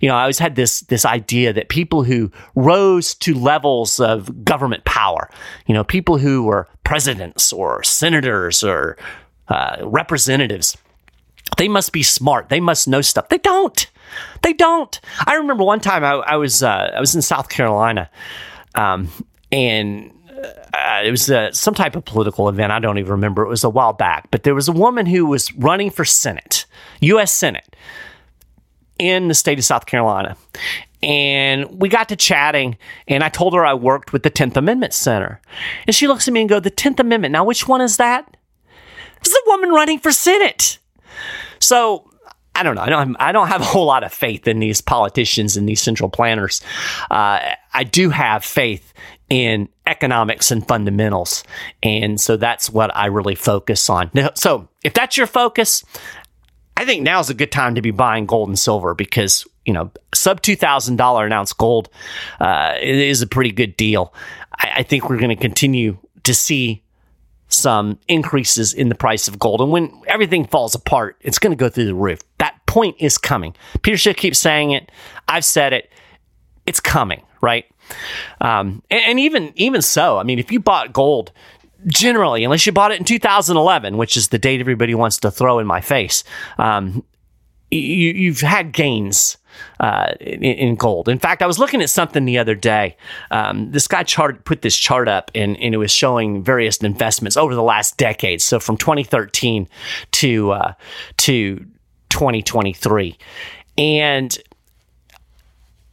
you 0.00 0.08
know, 0.08 0.14
I 0.14 0.20
always 0.20 0.38
had 0.38 0.54
this 0.54 0.82
this 0.82 1.04
idea 1.04 1.52
that 1.52 1.68
people 1.68 2.04
who 2.04 2.30
rose 2.54 3.14
to 3.16 3.34
levels 3.34 3.98
of 3.98 4.44
government 4.44 4.84
power, 4.84 5.28
you 5.66 5.74
know, 5.74 5.82
people 5.82 6.18
who 6.18 6.44
were 6.44 6.68
presidents 6.84 7.52
or 7.52 7.82
senators 7.82 8.62
or 8.62 8.96
uh, 9.48 9.78
representatives, 9.82 10.76
they 11.56 11.68
must 11.68 11.92
be 11.92 12.02
smart. 12.02 12.48
They 12.48 12.60
must 12.60 12.88
know 12.88 13.00
stuff. 13.00 13.28
They 13.28 13.38
don't. 13.38 13.90
They 14.42 14.52
don't. 14.52 15.00
I 15.26 15.34
remember 15.34 15.64
one 15.64 15.80
time 15.80 16.04
I, 16.04 16.12
I 16.14 16.36
was 16.36 16.62
uh, 16.62 16.92
I 16.94 17.00
was 17.00 17.14
in 17.14 17.22
South 17.22 17.48
Carolina, 17.48 18.10
um, 18.74 19.08
and 19.50 20.10
uh, 20.72 21.02
it 21.04 21.10
was 21.10 21.30
uh, 21.30 21.52
some 21.52 21.74
type 21.74 21.96
of 21.96 22.04
political 22.04 22.48
event. 22.48 22.72
I 22.72 22.78
don't 22.78 22.98
even 22.98 23.12
remember. 23.12 23.44
It 23.44 23.48
was 23.48 23.64
a 23.64 23.70
while 23.70 23.92
back, 23.92 24.30
but 24.30 24.42
there 24.42 24.54
was 24.54 24.68
a 24.68 24.72
woman 24.72 25.06
who 25.06 25.26
was 25.26 25.52
running 25.54 25.90
for 25.90 26.04
Senate, 26.04 26.66
U.S. 27.00 27.32
Senate, 27.32 27.76
in 28.98 29.28
the 29.28 29.34
state 29.34 29.58
of 29.58 29.64
South 29.64 29.86
Carolina. 29.86 30.36
And 31.02 31.80
we 31.80 31.90
got 31.90 32.08
to 32.08 32.16
chatting, 32.16 32.78
and 33.06 33.22
I 33.22 33.28
told 33.28 33.52
her 33.54 33.64
I 33.64 33.74
worked 33.74 34.12
with 34.14 34.22
the 34.22 34.30
10th 34.30 34.56
Amendment 34.56 34.94
Center. 34.94 35.38
And 35.86 35.94
she 35.94 36.06
looks 36.06 36.26
at 36.26 36.32
me 36.32 36.40
and 36.40 36.48
goes, 36.48 36.62
The 36.62 36.70
10th 36.70 36.98
Amendment, 36.98 37.32
now 37.32 37.44
which 37.44 37.68
one 37.68 37.82
is 37.82 37.98
that? 37.98 38.36
It's 39.20 39.34
a 39.34 39.38
woman 39.46 39.70
running 39.70 39.98
for 39.98 40.12
Senate. 40.12 40.78
So 41.58 42.10
I 42.54 42.62
don't 42.62 42.76
know. 42.76 42.82
I 42.82 42.88
don't. 42.88 43.16
I 43.18 43.32
don't 43.32 43.48
have 43.48 43.60
a 43.60 43.64
whole 43.64 43.86
lot 43.86 44.04
of 44.04 44.12
faith 44.12 44.46
in 44.46 44.60
these 44.60 44.80
politicians 44.80 45.56
and 45.56 45.68
these 45.68 45.82
central 45.82 46.08
planners. 46.08 46.60
Uh, 47.10 47.40
I 47.72 47.84
do 47.84 48.10
have 48.10 48.44
faith 48.44 48.92
in 49.28 49.68
economics 49.86 50.52
and 50.52 50.66
fundamentals, 50.66 51.42
and 51.82 52.20
so 52.20 52.36
that's 52.36 52.70
what 52.70 52.96
I 52.96 53.06
really 53.06 53.34
focus 53.34 53.90
on. 53.90 54.10
Now, 54.14 54.30
so, 54.34 54.68
if 54.84 54.94
that's 54.94 55.16
your 55.16 55.26
focus, 55.26 55.84
I 56.76 56.84
think 56.84 57.02
now 57.02 57.18
is 57.18 57.28
a 57.28 57.34
good 57.34 57.50
time 57.50 57.74
to 57.74 57.82
be 57.82 57.90
buying 57.90 58.24
gold 58.24 58.48
and 58.48 58.58
silver 58.58 58.94
because 58.94 59.44
you 59.64 59.72
know 59.72 59.90
sub 60.14 60.40
two 60.40 60.54
thousand 60.54 60.94
dollar 60.94 61.26
an 61.26 61.32
ounce 61.32 61.52
gold 61.52 61.88
uh, 62.38 62.74
is 62.80 63.20
a 63.20 63.26
pretty 63.26 63.50
good 63.50 63.76
deal. 63.76 64.14
I, 64.56 64.72
I 64.76 64.82
think 64.84 65.10
we're 65.10 65.18
going 65.18 65.36
to 65.36 65.42
continue 65.42 65.98
to 66.22 66.32
see 66.32 66.83
some 67.54 67.98
increases 68.08 68.72
in 68.72 68.88
the 68.88 68.94
price 68.94 69.28
of 69.28 69.38
gold. 69.38 69.60
And 69.60 69.70
when 69.70 70.02
everything 70.06 70.46
falls 70.46 70.74
apart, 70.74 71.16
it's 71.20 71.38
going 71.38 71.52
to 71.52 71.56
go 71.56 71.68
through 71.68 71.86
the 71.86 71.94
roof. 71.94 72.20
That 72.38 72.54
point 72.66 72.96
is 72.98 73.18
coming. 73.18 73.54
Peter 73.82 73.96
Schiff 73.96 74.16
keeps 74.16 74.38
saying 74.38 74.72
it. 74.72 74.90
I've 75.28 75.44
said 75.44 75.72
it. 75.72 75.90
It's 76.66 76.80
coming, 76.80 77.22
right? 77.40 77.66
Um, 78.40 78.82
and, 78.90 79.04
and 79.04 79.20
even 79.20 79.52
even 79.56 79.82
so, 79.82 80.18
I 80.18 80.22
mean, 80.22 80.38
if 80.38 80.50
you 80.50 80.60
bought 80.60 80.92
gold 80.92 81.32
generally, 81.86 82.44
unless 82.44 82.64
you 82.66 82.72
bought 82.72 82.92
it 82.92 82.98
in 82.98 83.04
2011, 83.04 83.96
which 83.96 84.16
is 84.16 84.28
the 84.28 84.38
date 84.38 84.60
everybody 84.60 84.94
wants 84.94 85.18
to 85.18 85.30
throw 85.30 85.58
in 85.58 85.66
my 85.66 85.80
face, 85.80 86.24
um, 86.58 87.04
you, 87.70 88.32
have 88.32 88.40
had 88.40 88.72
gains 88.72 89.36
uh, 89.80 90.12
in, 90.20 90.42
in, 90.42 90.74
gold. 90.76 91.08
In 91.08 91.18
fact, 91.18 91.42
I 91.42 91.46
was 91.46 91.58
looking 91.58 91.82
at 91.82 91.90
something 91.90 92.24
the 92.24 92.38
other 92.38 92.54
day. 92.54 92.96
Um, 93.30 93.70
this 93.70 93.86
guy 93.86 94.02
chart 94.02 94.44
put 94.44 94.62
this 94.62 94.76
chart 94.76 95.08
up, 95.08 95.30
and, 95.34 95.56
and, 95.58 95.74
it 95.74 95.78
was 95.78 95.90
showing 95.90 96.42
various 96.42 96.78
investments 96.78 97.36
over 97.36 97.54
the 97.54 97.62
last 97.62 97.96
decade. 97.96 98.40
So 98.40 98.60
from 98.60 98.76
2013 98.76 99.68
to 100.12 100.52
uh, 100.52 100.72
to 101.18 101.56
2023, 102.10 103.18
and 103.78 104.38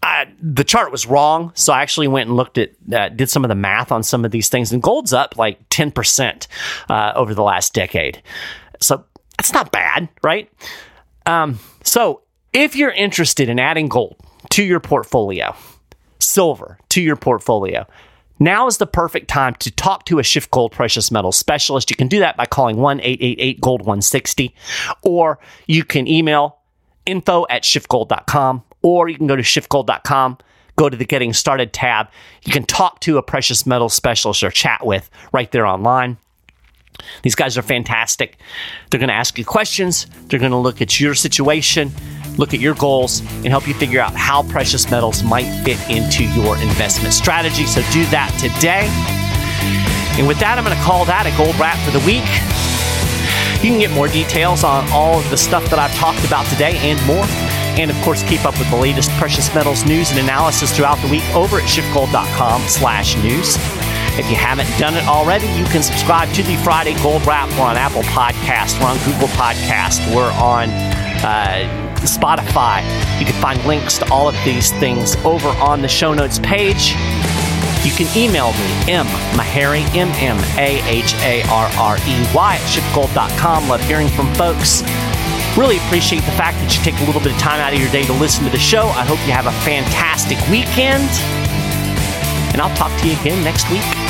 I, 0.03 0.27
the 0.41 0.63
chart 0.63 0.91
was 0.91 1.05
wrong. 1.05 1.51
So 1.55 1.73
I 1.73 1.81
actually 1.81 2.07
went 2.07 2.27
and 2.27 2.35
looked 2.35 2.57
at, 2.57 2.71
uh, 2.91 3.09
did 3.09 3.29
some 3.29 3.45
of 3.45 3.49
the 3.49 3.55
math 3.55 3.91
on 3.91 4.03
some 4.03 4.25
of 4.25 4.31
these 4.31 4.49
things, 4.49 4.71
and 4.71 4.81
gold's 4.81 5.13
up 5.13 5.37
like 5.37 5.67
10% 5.69 6.47
uh, 6.89 7.13
over 7.15 7.33
the 7.35 7.43
last 7.43 7.73
decade. 7.73 8.21
So 8.79 9.05
that's 9.37 9.53
not 9.53 9.71
bad, 9.71 10.09
right? 10.23 10.51
Um, 11.25 11.59
so 11.83 12.21
if 12.53 12.75
you're 12.75 12.91
interested 12.91 13.49
in 13.49 13.59
adding 13.59 13.87
gold 13.87 14.17
to 14.51 14.63
your 14.63 14.79
portfolio, 14.79 15.55
silver 16.19 16.77
to 16.89 17.01
your 17.01 17.15
portfolio, 17.15 17.85
now 18.39 18.65
is 18.65 18.77
the 18.77 18.87
perfect 18.87 19.27
time 19.27 19.53
to 19.55 19.69
talk 19.69 20.05
to 20.05 20.17
a 20.17 20.23
SchiffGold 20.23 20.71
precious 20.71 21.11
metals 21.11 21.37
specialist. 21.37 21.91
You 21.91 21.95
can 21.95 22.07
do 22.07 22.19
that 22.19 22.37
by 22.37 22.45
calling 22.45 22.77
1 22.77 22.99
888 22.99 23.61
Gold 23.61 23.81
160, 23.81 24.55
or 25.03 25.39
you 25.67 25.83
can 25.83 26.07
email 26.07 26.57
info 27.05 27.45
at 27.49 27.63
schiffgold.com 27.63 28.63
or 28.81 29.09
you 29.09 29.17
can 29.17 29.27
go 29.27 29.35
to 29.35 29.43
schiffgold.com, 29.43 30.37
go 30.75 30.89
to 30.89 30.97
the 30.97 31.05
Getting 31.05 31.33
Started 31.33 31.71
tab. 31.71 32.07
You 32.43 32.51
can 32.51 32.63
talk 32.63 32.99
to 33.01 33.17
a 33.17 33.23
precious 33.23 33.65
metal 33.67 33.89
specialist 33.89 34.43
or 34.43 34.49
chat 34.49 34.85
with 34.85 35.09
right 35.31 35.51
there 35.51 35.67
online. 35.67 36.17
These 37.21 37.35
guys 37.35 37.57
are 37.57 37.61
fantastic. 37.61 38.37
They're 38.89 38.99
going 38.99 39.09
to 39.09 39.13
ask 39.13 39.37
you 39.37 39.45
questions, 39.45 40.07
they're 40.27 40.39
going 40.39 40.51
to 40.51 40.57
look 40.57 40.81
at 40.81 40.99
your 40.99 41.13
situation, 41.13 41.91
look 42.37 42.53
at 42.53 42.59
your 42.59 42.75
goals, 42.75 43.21
and 43.43 43.47
help 43.47 43.67
you 43.67 43.73
figure 43.73 43.99
out 43.99 44.13
how 44.15 44.43
precious 44.43 44.89
metals 44.89 45.23
might 45.23 45.45
fit 45.63 45.79
into 45.89 46.25
your 46.25 46.57
investment 46.57 47.13
strategy. 47.13 47.65
So 47.65 47.81
do 47.91 48.05
that 48.07 48.31
today. 48.39 48.87
And 50.17 50.27
with 50.27 50.39
that, 50.39 50.57
I'm 50.57 50.63
going 50.63 50.75
to 50.75 50.83
call 50.83 51.05
that 51.05 51.25
a 51.25 51.35
gold 51.37 51.57
wrap 51.59 51.77
for 51.85 51.91
the 51.91 52.03
week. 52.05 52.27
You 53.63 53.71
can 53.71 53.79
get 53.79 53.91
more 53.91 54.07
details 54.07 54.63
on 54.63 54.89
all 54.91 55.19
of 55.19 55.29
the 55.29 55.37
stuff 55.37 55.69
that 55.69 55.79
I've 55.79 55.93
talked 55.95 56.25
about 56.25 56.45
today 56.47 56.77
and 56.77 56.99
more 57.05 57.25
and 57.79 57.89
of 57.89 57.97
course, 58.01 58.21
keep 58.23 58.43
up 58.45 58.57
with 58.59 58.69
the 58.69 58.75
latest 58.75 59.09
precious 59.11 59.53
metals 59.55 59.85
news 59.85 60.11
and 60.11 60.19
analysis 60.19 60.75
throughout 60.75 60.97
the 60.97 61.07
week 61.07 61.23
over 61.33 61.57
at 61.57 61.63
schiffgold.com 61.63 62.61
slash 62.63 63.15
news. 63.23 63.55
If 64.19 64.29
you 64.29 64.35
haven't 64.35 64.67
done 64.77 64.95
it 64.95 65.07
already, 65.07 65.47
you 65.47 65.63
can 65.65 65.81
subscribe 65.81 66.31
to 66.33 66.43
the 66.43 66.57
Friday 66.57 66.95
Gold 67.01 67.25
Wrap. 67.25 67.49
We're 67.51 67.65
on 67.65 67.77
Apple 67.77 68.03
Podcast, 68.03 68.79
we're 68.81 68.87
on 68.87 68.97
Google 69.05 69.29
Podcast, 69.29 70.13
we're 70.13 70.31
on 70.33 70.69
uh, 71.23 71.90
Spotify. 72.07 72.81
You 73.19 73.25
can 73.25 73.39
find 73.41 73.63
links 73.65 73.97
to 73.99 74.11
all 74.11 74.27
of 74.27 74.35
these 74.45 74.71
things 74.73 75.15
over 75.25 75.49
on 75.59 75.81
the 75.81 75.87
show 75.87 76.13
notes 76.13 76.39
page. 76.39 76.91
You 77.83 77.91
can 77.91 78.05
email 78.15 78.51
me, 78.53 78.93
M. 78.93 79.05
Maharrey, 79.33 79.83
M 79.95 80.09
M 80.21 80.37
A 80.59 80.81
H 80.87 81.13
A 81.15 81.41
R 81.49 81.69
R 81.77 81.97
E 81.97 82.27
Y, 82.33 82.55
at 82.55 82.61
schiffgold.com. 82.61 83.67
Love 83.67 83.81
hearing 83.81 84.07
from 84.07 84.31
folks. 84.35 84.83
Really 85.57 85.77
appreciate 85.77 86.23
the 86.23 86.31
fact 86.31 86.57
that 86.59 86.75
you 86.75 86.83
take 86.83 86.99
a 87.01 87.03
little 87.03 87.21
bit 87.21 87.33
of 87.33 87.39
time 87.39 87.59
out 87.59 87.73
of 87.73 87.79
your 87.79 87.91
day 87.91 88.03
to 88.05 88.13
listen 88.13 88.45
to 88.45 88.51
the 88.51 88.59
show. 88.59 88.87
I 88.95 89.03
hope 89.03 89.19
you 89.25 89.33
have 89.33 89.47
a 89.47 89.55
fantastic 89.65 90.37
weekend. 90.49 91.09
And 92.53 92.61
I'll 92.61 92.75
talk 92.75 92.91
to 93.01 93.07
you 93.07 93.19
again 93.19 93.43
next 93.43 93.69
week. 93.69 94.00